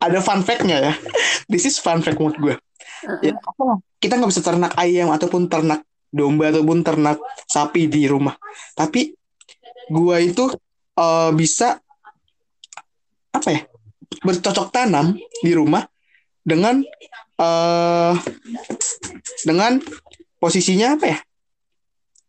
[0.00, 0.94] ada fun fact-nya ya.
[1.46, 2.54] This is fun fact menurut gue.
[3.24, 3.36] Ya?
[4.00, 8.34] Kita nggak bisa ternak ayam ataupun ternak domba ataupun ternak sapi di rumah.
[8.74, 9.14] Tapi
[9.90, 10.50] gue itu
[10.96, 11.78] uh, bisa
[13.30, 13.62] apa ya
[14.26, 15.86] bercocok tanam di rumah
[16.42, 16.82] dengan
[17.38, 18.14] uh,
[19.44, 19.78] dengan
[20.40, 21.18] posisinya apa ya?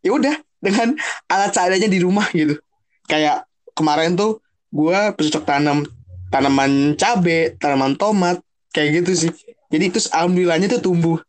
[0.02, 0.94] Ya udah dengan
[1.30, 2.60] alat seadanya di rumah gitu.
[3.08, 4.41] Kayak kemarin tuh
[4.72, 5.84] gue bercocok tanam
[6.32, 8.40] tanaman cabe, tanaman tomat,
[8.72, 9.32] kayak gitu sih.
[9.68, 11.20] Jadi itu alhamdulillahnya tuh tumbuh.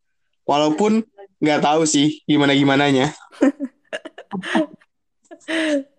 [0.46, 1.02] Walaupun
[1.42, 3.10] nggak tahu sih gimana gimananya.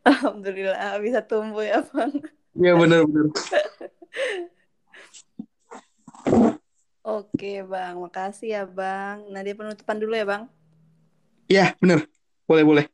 [0.07, 2.11] Alhamdulillah bisa tumbuh ya bang.
[2.55, 3.27] Iya benar-benar.
[7.03, 9.27] Oke bang, makasih ya bang.
[9.27, 10.43] Nah dia penutupan dulu ya bang.
[11.51, 12.07] Iya benar,
[12.47, 12.85] boleh boleh.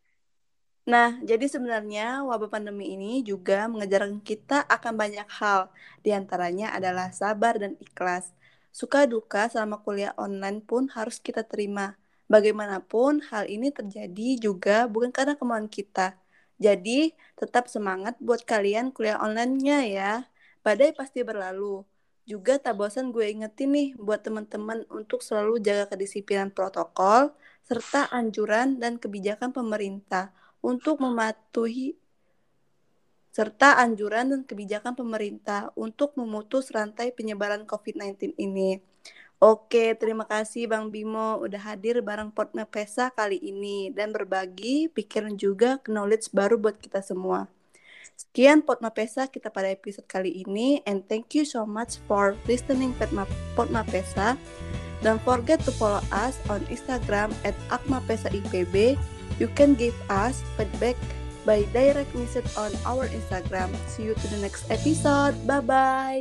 [0.90, 5.70] Nah, jadi sebenarnya wabah pandemi ini juga mengajarkan kita akan banyak hal.
[6.02, 8.34] Di antaranya adalah sabar dan ikhlas.
[8.74, 11.94] Suka duka selama kuliah online pun harus kita terima.
[12.26, 16.18] Bagaimanapun hal ini terjadi juga bukan karena kemauan kita.
[16.58, 20.14] Jadi, tetap semangat buat kalian kuliah online-nya ya.
[20.66, 21.86] Badai pasti berlalu.
[22.26, 27.30] Juga tak bosan gue ingetin nih buat teman-teman untuk selalu jaga kedisiplinan protokol
[27.66, 31.96] serta anjuran dan kebijakan pemerintah untuk mematuhi
[33.30, 38.82] serta anjuran dan kebijakan pemerintah untuk memutus rantai penyebaran COVID-19 ini.
[39.40, 45.40] Oke, terima kasih Bang Bimo udah hadir bareng Potma Pesa kali ini dan berbagi pikiran
[45.40, 47.48] juga knowledge baru buat kita semua.
[48.20, 52.92] Sekian Potma Pesa kita pada episode kali ini and thank you so much for listening
[53.00, 54.36] Potma, Pesa.
[55.00, 59.00] Don't forget to follow us on Instagram at akmapesaipb
[59.40, 61.00] You can give us feedback
[61.46, 63.72] by direct message on our Instagram.
[63.88, 65.40] See you to the next episode.
[65.48, 66.20] Bye bye.